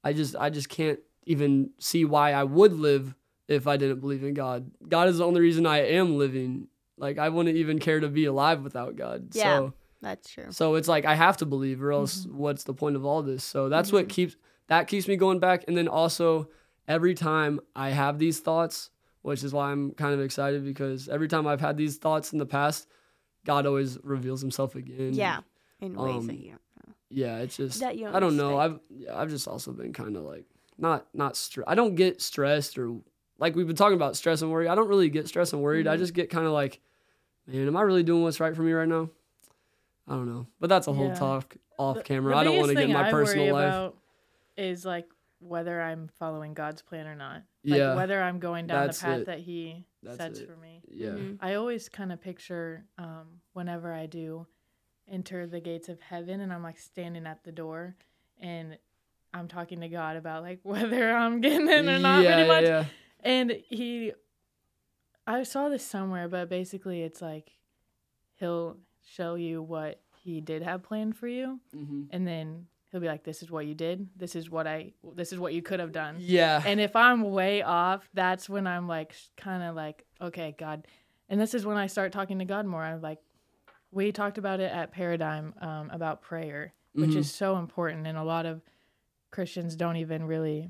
[0.03, 3.15] I just I just can't even see why I would live
[3.47, 4.71] if I didn't believe in God.
[4.87, 6.67] God is the only reason I am living.
[6.97, 9.29] Like I wouldn't even care to be alive without God.
[9.33, 9.43] Yeah.
[9.57, 10.45] So That's true.
[10.51, 13.43] so it's like I have to believe, or else what's the point of all this?
[13.43, 14.35] So that's what keeps
[14.67, 15.63] that keeps me going back.
[15.67, 16.49] And then also
[16.87, 18.89] every time I have these thoughts,
[19.21, 22.39] which is why I'm kind of excited because every time I've had these thoughts in
[22.39, 22.87] the past,
[23.45, 25.13] God always reveals Himself again.
[25.13, 25.41] Yeah.
[25.79, 26.57] In ways Um, that you
[27.09, 27.37] yeah.
[27.39, 28.57] It's just That you don't I don't know.
[28.57, 30.45] I've yeah, I've just also been kind of like
[30.77, 32.97] not not stre- I don't get stressed or
[33.39, 34.67] like we've been talking about stress and worry.
[34.67, 35.85] I don't really get stressed and worried.
[35.85, 35.93] Mm-hmm.
[35.93, 36.79] I just get kind of like,
[37.45, 39.09] man, am I really doing what's right for me right now?
[40.07, 41.15] I don't know, but that's a whole Yeah.
[41.15, 42.33] talk off The- camera.
[42.33, 43.73] the I don't want to get my I personal worry life.
[43.73, 43.97] About
[44.55, 45.07] is like
[45.39, 47.43] whether I'm following God's plan or not.
[47.63, 47.95] Like Yeah.
[47.95, 49.25] whether I'm going down That's the path it.
[49.27, 50.47] that He That's sets it.
[50.49, 50.81] for me.
[50.89, 51.37] Yeah, Mhm.
[51.41, 54.47] I always kind of picture um, whenever I do
[55.07, 57.95] enter the gates of heaven and I'm like standing at the door
[58.39, 58.77] and
[59.33, 62.63] I'm talking to God about like whether I'm getting in or not, yeah, pretty much.
[62.63, 62.85] yeah,
[63.21, 64.13] And he,
[65.25, 67.51] I saw this somewhere, but basically it's like
[68.35, 73.07] he'll show you what he did have planned for you, hmm and then he'll be
[73.07, 74.07] like, "This is what you did.
[74.15, 74.93] This is what I.
[75.15, 76.61] This is what you could have done." yeah.
[76.65, 80.87] And if I'm way off, that's when I'm like, kind of like, okay, God.
[81.29, 82.81] And this is when I start talking to God more.
[82.83, 83.19] I'm like,
[83.91, 87.17] we talked about it at Paradigm um, about prayer, which Mhm.
[87.17, 88.07] is so important.
[88.07, 88.61] And a lot of
[89.31, 90.69] Christians don't even really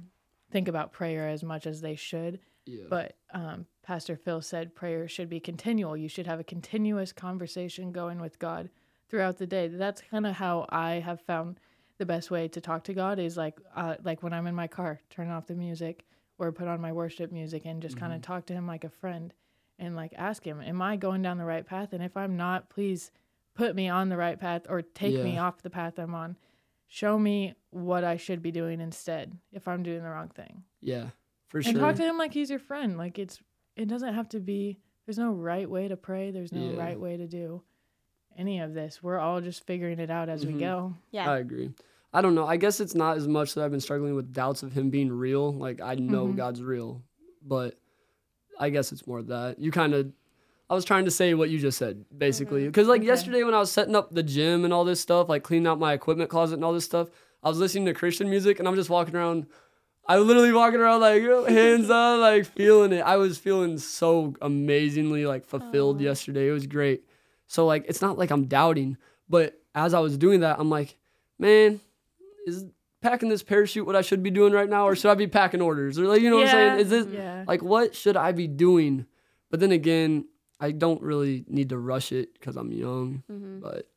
[0.51, 2.39] think about prayer as much as they should.
[2.65, 2.83] yeah.
[2.89, 5.95] But um, Pastor Phil said prayer should be continual.
[5.95, 8.69] You should have a continuous conversation going with God
[9.09, 9.67] throughout the day.
[9.67, 11.59] That's kind of how I have found
[11.97, 14.67] the best way to talk to God is like uh, like when I'm in my
[14.67, 16.05] car, turn off the music
[16.37, 18.89] or put on my worship music and just kind of talk to Him like a
[18.89, 19.33] friend
[19.79, 21.93] and like ask Him, "Am I going down the right path?
[21.93, 23.11] And if I'm not, please
[23.55, 26.37] put me on the right path or take me off the path I'm on.
[26.88, 31.09] Show me what I should be doing instead if I'm doing the wrong thing." yeah,
[31.49, 31.71] for sure.
[31.71, 32.97] and talk to him like he's your friend.
[32.97, 33.39] Like it's
[33.75, 36.31] it doesn't have to be there's no right way to pray.
[36.31, 36.79] There's no Yeah.
[36.79, 37.61] right way to do
[38.38, 39.01] any of this.
[39.03, 40.53] We're all just figuring it out as Mhm.
[40.53, 40.95] we go.
[41.11, 41.29] Yeah.
[41.31, 41.71] I agree.
[42.13, 42.45] I don't know.
[42.45, 45.11] I guess it's not as much that I've been struggling with doubts of him being
[45.11, 45.51] real.
[45.53, 46.35] Like I know Mhm.
[46.38, 47.03] God's real,
[47.41, 47.75] but
[48.59, 50.11] I guess it's more that you kind of.
[50.70, 52.68] I was trying to say what you just said, basically, mm-hmm.
[52.70, 53.07] because like Okay.
[53.07, 55.80] yesterday when I was setting up the gym and all this stuff, like cleaning out
[55.80, 57.09] my equipment closet and all this stuff,
[57.43, 59.45] I was listening to Christian music and I'm just walking around.
[60.09, 63.01] I literally walking around like hands up, like feeling it.
[63.01, 66.49] I was feeling so amazingly like fulfilled yesterday.
[66.49, 67.03] It was great.
[67.47, 68.97] So like it's not like I'm doubting,
[69.30, 70.97] but as I was doing that, I'm like,
[71.39, 71.80] man,
[72.45, 72.65] is
[73.01, 75.61] packing this parachute what I should be doing right now, or should I be packing
[75.61, 75.97] orders?
[75.99, 76.80] Or like, you know what I'm saying?
[76.80, 77.43] Is this Yeah.
[77.47, 79.05] like what should I be doing?
[79.49, 80.26] But then again,
[80.59, 83.23] I don't really need to rush it because I'm young.
[83.31, 83.59] Mm-hmm.
[83.59, 83.87] But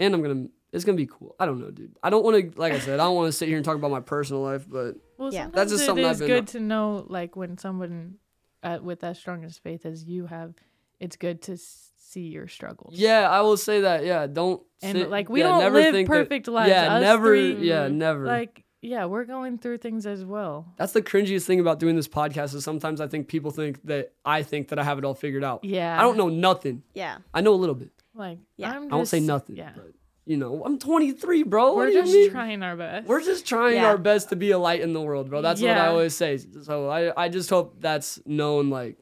[0.00, 1.34] and I'm gonna, it's gonna be cool.
[1.38, 1.96] I don't know, dude.
[2.02, 3.76] I don't want to, like I said, I don't want to sit here and talk
[3.76, 5.48] about my personal life, but Well, Yeah.
[5.52, 8.16] That's just it something I've is been- good to know, like when someone
[8.62, 10.54] uh, with as strong as faith as you have,
[11.00, 12.94] it's good to see your struggles.
[12.94, 14.04] yeah, I will say that.
[14.04, 16.70] Yeah, don't and sit- like we yeah, don't never live think that- perfect lives.
[16.70, 17.26] Yeah, Us never.
[17.28, 18.24] three, yeah, never.
[18.26, 20.66] like yeah, we're going through things as well.
[20.76, 24.12] That's the cringiest thing about doing this podcast is sometimes I think people think that
[24.24, 25.64] I think that I have it all figured out.
[25.64, 26.82] Yeah, I don't know nothing.
[26.94, 27.18] Yeah.
[27.34, 27.90] I know a little bit.
[28.14, 28.70] Like Yeah.
[28.72, 29.56] I'm just, I won't say nothing.
[29.56, 29.92] Yeah, But,
[30.24, 31.76] you know, I'm 23, bro.
[31.76, 33.06] we're do just trying our best.
[33.06, 33.86] We're just trying Yeah.
[33.86, 35.42] our best to be a light in the world, bro.
[35.42, 36.38] That's what I always say.
[36.62, 38.96] So I, I just hope that's known like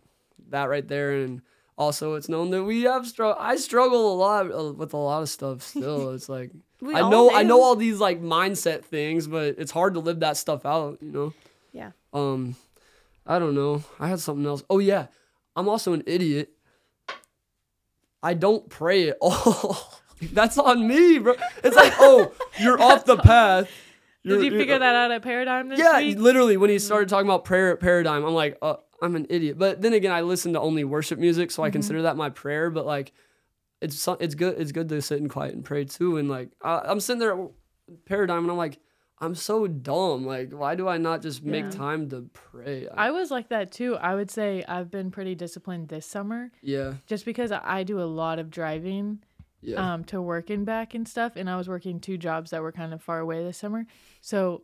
[0.50, 1.12] that right there.
[1.22, 1.42] And
[1.76, 3.36] also it's known that we have struggle.
[3.40, 6.10] I struggle a lot uh, with a lot of stuff still.
[6.14, 6.50] It's like,
[6.84, 10.20] We I know, I know all these like mindset things, but it's hard to live
[10.20, 11.32] that stuff out, you know?
[11.72, 11.90] Yeah.
[12.12, 12.56] Um,
[13.26, 13.82] I don't know.
[13.98, 14.62] I had something else.
[14.68, 15.06] Oh yeah,
[15.56, 16.50] I'm also an idiot.
[18.22, 19.76] I don't pray at all.
[20.32, 21.34] That's on me, bro.
[21.62, 23.70] It's like, oh, you're off the path.
[24.22, 26.18] Did You're- you you're- figure that out at Paradigm this Yeah, week?
[26.18, 26.56] literally.
[26.56, 29.58] When he started talking about prayer at Paradigm, I'm like, uh, I'm an idiot.
[29.58, 32.70] But then again, I listen to only worship music, so I consider that my prayer.
[32.70, 33.12] But like,
[33.84, 34.58] it's it's good.
[34.58, 36.16] It's good to sit in quiet and pray too.
[36.16, 37.50] And like, I, I'm sitting there at
[38.06, 38.78] Paradigm, and I'm like,
[39.18, 40.26] I'm so dumb.
[40.26, 41.70] Like, why do I not just make Yeah.
[41.70, 42.88] time to pray?
[42.88, 43.96] I was like that too.
[43.96, 48.04] I would say I've been pretty disciplined this summer yeah, just because I do a
[48.22, 49.20] lot of driving
[49.60, 51.36] yeah, um, to work and back and stuff.
[51.36, 53.86] And I was working two jobs that were kind of far away this summer.
[54.20, 54.62] So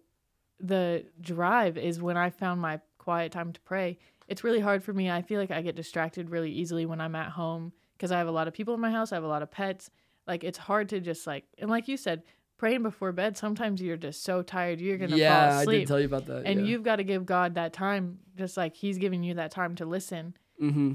[0.59, 3.99] the drive is when I found my quiet time to pray.
[4.29, 5.11] It's really hard for me.
[5.11, 8.29] I feel like I get distracted really easily when I'm at home because I have
[8.29, 9.13] a lot of people in my house.
[9.13, 9.91] I have a lot of pets.
[10.27, 12.23] Like it's hard to just like, and like you said,
[12.57, 15.49] praying before bed, sometimes you're just so tired, you're to yeah.
[15.51, 15.81] fall I asleep.
[15.83, 16.47] did tell you about that.
[16.47, 16.67] and yeah.
[16.67, 19.85] you've got to give God that time, just like He's giving you that time to
[19.85, 20.35] listen.
[20.61, 20.93] mm-hmm.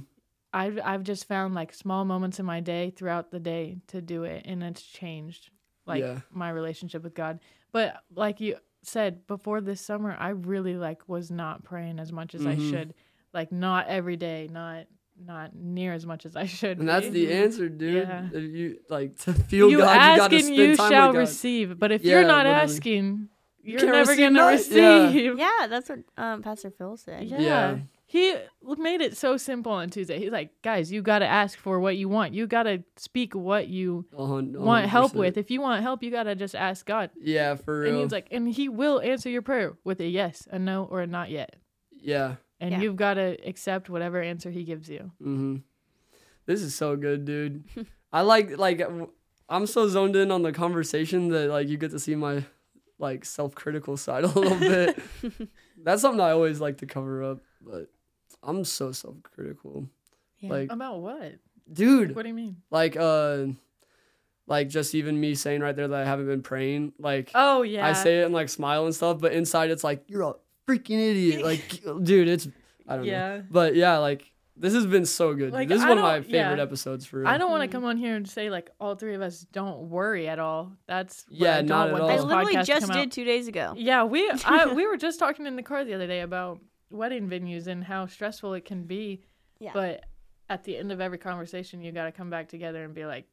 [0.52, 4.24] I've I've just found like small moments in my day throughout the day to do
[4.24, 5.50] it, and it's changed
[5.86, 6.22] like Yeah.
[6.32, 7.40] my relationship with God.
[7.74, 12.34] But like you said before this summer, I really like was not praying as much
[12.36, 12.48] as Mhm.
[12.52, 12.94] I should.
[13.34, 14.86] Like not every day, not
[15.24, 16.80] not near as much as I should.
[16.80, 17.26] And that's be.
[17.28, 18.08] the answer, dude.
[18.08, 18.28] Yeah.
[18.34, 21.08] If you like to feel you God, you ask gotta and spend you time shall
[21.08, 21.20] with God.
[21.20, 21.80] receive.
[21.80, 22.62] But if Yeah, you're not literally.
[22.64, 23.30] asking,
[23.64, 24.78] you're can't never receive gonna nothing.
[24.78, 25.06] Yeah.
[25.08, 25.40] receive.
[25.40, 27.24] Yeah, that's what um, Pastor Phil said.
[27.26, 27.40] Yeah.
[27.40, 27.78] Yeah.
[28.08, 28.36] He
[28.78, 30.20] made it so simple on Tuesday.
[30.20, 32.34] He's like, guys, you got to ask for what you want.
[32.36, 35.38] You got to speak what you A hun- a want help with.
[35.38, 37.10] If you want help, you got to just ask God.
[37.20, 37.94] Yeah, for real.
[37.94, 41.02] And he's like, and he will answer your prayer with a yes, a no, or
[41.02, 41.56] a not yet.
[42.00, 42.36] yeah.
[42.66, 42.82] And Yeah.
[42.82, 45.12] you've got to accept whatever answer he gives you.
[45.22, 45.58] Mm-hmm.
[46.46, 47.64] This is so good, dude.
[48.14, 48.82] I like like
[49.50, 52.44] I'm so zoned in on the conversation that like you get to see my
[52.98, 55.00] like self-critical side a little bit.
[55.84, 57.88] That's something I always like to cover up, but
[58.42, 59.88] I'm so self-critical.
[60.40, 60.50] Yeah.
[60.50, 61.34] Like, About what?
[61.72, 62.58] dude, What do you mean?
[62.72, 63.48] like uh
[64.48, 67.86] like just even me saying right there that I haven't been praying, like Oh yeah.
[67.88, 70.34] I say it and like smile and stuff, but inside it's like you're a
[70.68, 71.44] freaking idiot.
[71.44, 72.48] Like, dude, it's
[72.88, 73.44] I don't know.
[73.50, 75.52] But yeah, like this has been so good.
[75.52, 76.64] Like, this is I one of my favorite yeah.
[76.64, 77.28] episodes for real.
[77.28, 79.90] I don't want to come on here and say like all three of us don't
[79.90, 80.72] worry at all.
[80.88, 82.10] That's what Yeah, I don't not at all.
[82.10, 83.02] I literally just come out.
[83.02, 83.74] did two days ago.
[83.76, 86.60] Yeah, we I, we were just talking in the car the other day about
[86.90, 89.24] wedding venues and how stressful it can be.
[89.60, 89.72] Yeah.
[89.74, 90.06] But
[90.50, 93.26] at the end of every conversation, you got to come back together and be like,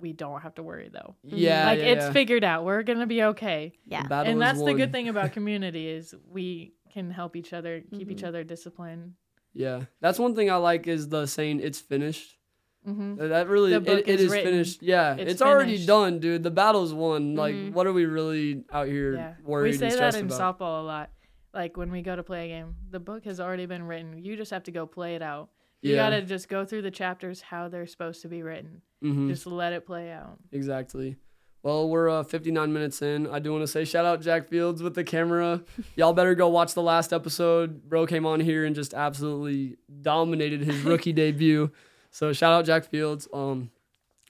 [0.00, 1.14] we don't have to worry though.
[1.22, 2.12] Yeah, like yeah, it's yeah.
[2.12, 2.64] figured out.
[2.64, 3.72] We're gonna be okay.
[3.86, 4.06] Yeah.
[4.06, 7.80] Battle and is that's the good thing about community is we can help each other,
[7.80, 8.10] keep Mm-hmm.
[8.10, 9.14] each other disciplined.
[9.54, 12.36] Yeah, that's one thing I like is the saying "it's finished."
[12.84, 14.82] hmm That- That really The it, book it is is finished.
[14.82, 15.86] Yeah, It's it's, already finished.
[15.86, 16.42] done, dude.
[16.42, 17.34] The battle's won.
[17.36, 17.72] Like, Mhm.
[17.72, 20.58] what are we really out here Yeah, worried we say and that in about?
[20.58, 21.10] softball a lot.
[21.54, 24.18] Like when we go to play a game, the book has already been written.
[24.18, 25.50] You just have to go play it out.
[25.82, 26.10] You Yeah.
[26.10, 28.82] gotta just go through the chapters how they're supposed to be written.
[29.02, 29.28] Mhm.
[29.28, 30.38] Just let it play out.
[30.52, 31.16] Exactly.
[31.64, 33.26] Well, we're uh, 59 minutes in.
[33.28, 35.62] I do want to say shout out Jack Fields with the camera.
[35.96, 37.88] Y'all better go watch the last episode.
[37.88, 41.70] Bro came on here and just absolutely dominated his rookie debut.
[42.10, 43.28] So shout out Jack Fields.
[43.32, 43.70] Um,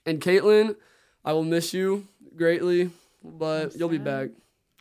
[0.05, 0.75] and Katlynn,
[1.25, 2.91] I will miss you greatly,
[3.23, 4.29] but you'll be back.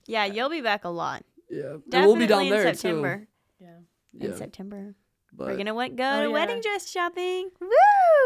[0.06, 1.24] Yeah, you'll be back a lot.
[1.50, 3.26] Yeah, and we'll be down in there September.
[3.60, 3.76] Yeah.
[4.18, 4.94] In Yeah, September.
[5.34, 6.32] But We're gonna went, go Oh, to yeah.
[6.32, 7.50] wedding dress shopping.
[7.60, 7.68] Woo!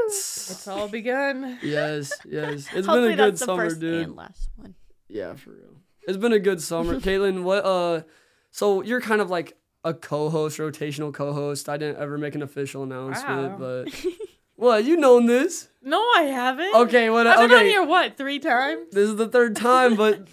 [0.06, 1.58] It's all begun.
[1.62, 2.66] yes, yes.
[2.74, 4.02] It's Hopefully been a good that's the summer, first dude.
[4.04, 4.74] and last one.
[5.08, 5.76] Yeah, for real.
[6.08, 6.98] It's been a good summer.
[7.00, 8.02] Katlynn, what uh
[8.50, 11.68] so you're kind of like a co-host, rotational co-host.
[11.68, 13.84] I didn't ever make an official announcement, Wow.
[13.84, 14.06] but
[14.56, 15.68] what, you known this.
[15.82, 16.74] No, I haven't.
[16.74, 18.88] Okay, what I've been on here what three times?
[18.90, 20.26] This is the third time, but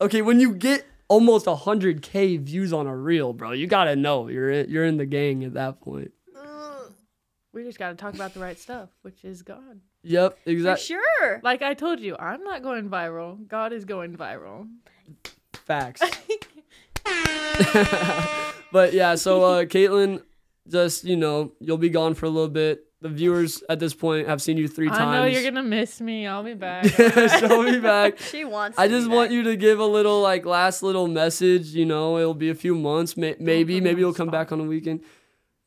[0.00, 4.28] okay, when you get almost 100k views on a reel, bro, you got to know
[4.28, 6.12] you're in, you're in the gang at that point.
[7.52, 9.80] We just got to talk about the right stuff, which is God.
[10.04, 10.84] Yep, exactly.
[10.84, 11.40] sure.
[11.42, 13.48] Like I told you, I'm not going viral.
[13.48, 14.68] God is going viral.
[15.54, 16.00] Facts.
[18.72, 20.22] but yeah, so uh Katlynn,
[20.68, 22.84] just you know, you'll be gone for a little bit.
[23.00, 25.00] The viewers at this point have seen you three times.
[25.00, 26.26] I know you're gonna miss me.
[26.26, 26.84] I'll be back.
[27.38, 28.18] She'll be back.
[28.18, 28.76] She wants.
[28.76, 29.34] I to be just want back.
[29.34, 31.68] you to give a little like last little message.
[31.68, 34.58] You know, it'll be a few months, may- maybe, maybe on you'll come back on
[34.58, 35.04] a weekend.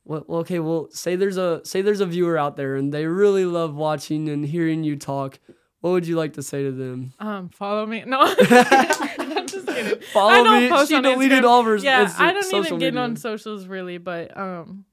[0.04, 0.60] Well, well, okay.
[0.60, 4.28] Well, say there's a say there's a viewer out there and they really love watching
[4.28, 5.40] and hearing you talk.
[5.80, 7.14] What would you like to say to them?
[7.20, 8.04] um, follow me.
[8.06, 10.02] No, I'm just kidding.
[10.12, 10.70] Follow I don't me.
[10.70, 11.48] post She deleted Instagram.
[11.50, 13.00] all of her Yeah, I don't even get media.
[13.00, 14.84] on socials really, but um,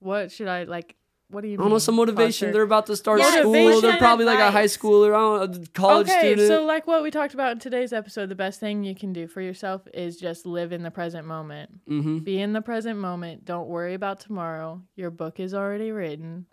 [0.00, 0.96] what should I like?
[1.32, 1.54] What do you?
[1.54, 2.46] I don't know mean, some motivation.
[2.48, 2.52] Foster?
[2.52, 3.52] They're about to start Yeah, school.
[3.52, 6.46] They're motivation probably like a high schooler, I don't know, a college okay, student.
[6.48, 9.26] so like what we talked about in today's episode, the best thing you can do
[9.26, 11.70] for yourself is just live in the present moment.
[11.88, 12.18] mm-hmm.
[12.18, 13.44] Be in the present moment.
[13.46, 14.82] Don't worry about tomorrow.
[14.94, 16.44] Your book is already written.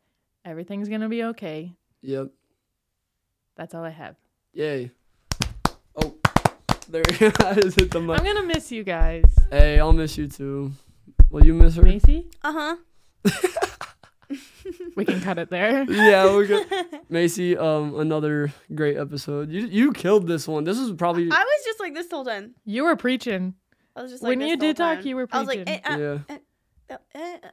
[0.45, 1.75] Everything's gonna be okay.
[2.01, 2.29] Yep.
[3.57, 4.15] That's all I have.
[4.53, 4.91] Yay.
[6.01, 6.15] Oh,
[6.87, 7.03] there.
[7.19, 8.17] I just hit the mic.
[8.17, 9.25] I'm gonna miss you guys.
[9.51, 10.71] Hey, I'll miss you too.
[11.29, 11.83] Will you miss her?
[11.83, 12.75] Mayci, Uh huh.
[14.95, 15.83] we can cut it there.
[15.89, 16.67] yeah, we good.
[17.11, 19.49] Mayci, um, another great episode.
[19.51, 20.63] You you killed this one.
[20.63, 22.55] This is probably I was just like this the whole time.
[22.65, 23.55] You were preaching.
[23.95, 25.07] I was just like When this you whole did talk, time.
[25.07, 25.81] you were I was like, preaching.
[25.83, 26.35] eh, uh, yeah.
[26.91, 27.47] uh, eh, uh.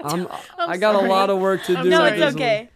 [0.04, 0.26] I'm,
[0.58, 1.88] I'm I got a lot of work to do.
[1.88, 2.34] no, it's this one.
[2.42, 2.68] okay.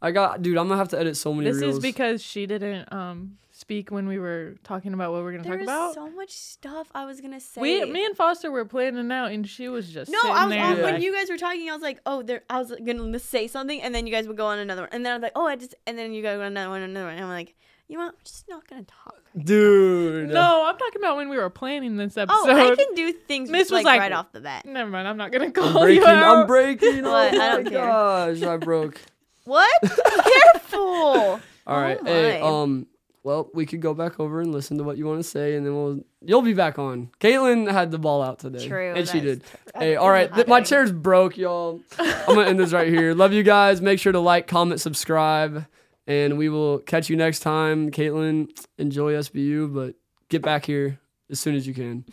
[0.00, 0.56] I got, dude.
[0.58, 1.76] I'm gonna have to edit so many This reels.
[1.76, 5.54] is because she didn't um speak when we were talking about what we're gonna There
[5.56, 5.94] talk about.
[5.94, 7.60] so much stuff I was gonna say.
[7.60, 10.64] we, me and Foster were planning out, and she was just no, I was there
[10.64, 10.82] on Yeah.
[10.84, 11.70] when you guys were talking.
[11.70, 12.42] I was like, oh, there.
[12.50, 15.06] I was gonna say something, and then you guys would go on another one, and
[15.06, 16.82] then I was like, oh, I just, and then you guys go on another one,
[16.82, 17.54] another one, and I'm like,
[17.88, 18.14] you know, what?
[18.14, 19.16] I'm just not gonna talk.
[19.44, 20.28] dude.
[20.30, 22.38] No, I'm talking about when we were planning this episode.
[22.48, 24.64] Oh, I can do things Miss was like, like- right off the bat.
[24.66, 25.06] Never mind.
[25.08, 26.02] I'm not gonna call I'm call breaking.
[26.02, 26.36] you out.
[26.38, 27.04] I'm breaking.
[27.06, 27.86] Oh I my don't care.
[27.86, 29.00] gosh, I broke.
[29.44, 29.70] What?
[29.82, 31.40] Careful.
[31.66, 31.98] All right.
[32.00, 32.46] Oh hey, my.
[32.46, 32.86] um,
[33.24, 35.64] well, we could go back over and listen to what you want to say, and
[35.64, 37.10] then we'll you'll be back on.
[37.20, 38.94] Katlynn had the ball out today, True.
[38.94, 39.42] and she did.
[39.44, 39.58] true.
[39.76, 41.80] Hey, all right, th- my chair's broke, y'all.
[41.98, 43.14] I'm gonna end this right here.
[43.14, 43.80] Love you guys.
[43.80, 45.66] Make sure to like, comment, subscribe,
[46.06, 47.90] and we will catch you next time.
[47.90, 48.48] Katlynn,
[48.78, 49.94] enjoy SBU, but
[50.28, 50.98] get back here
[51.30, 52.04] as soon as you can.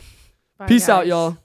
[0.57, 1.38] Bye, Peace out, y'all.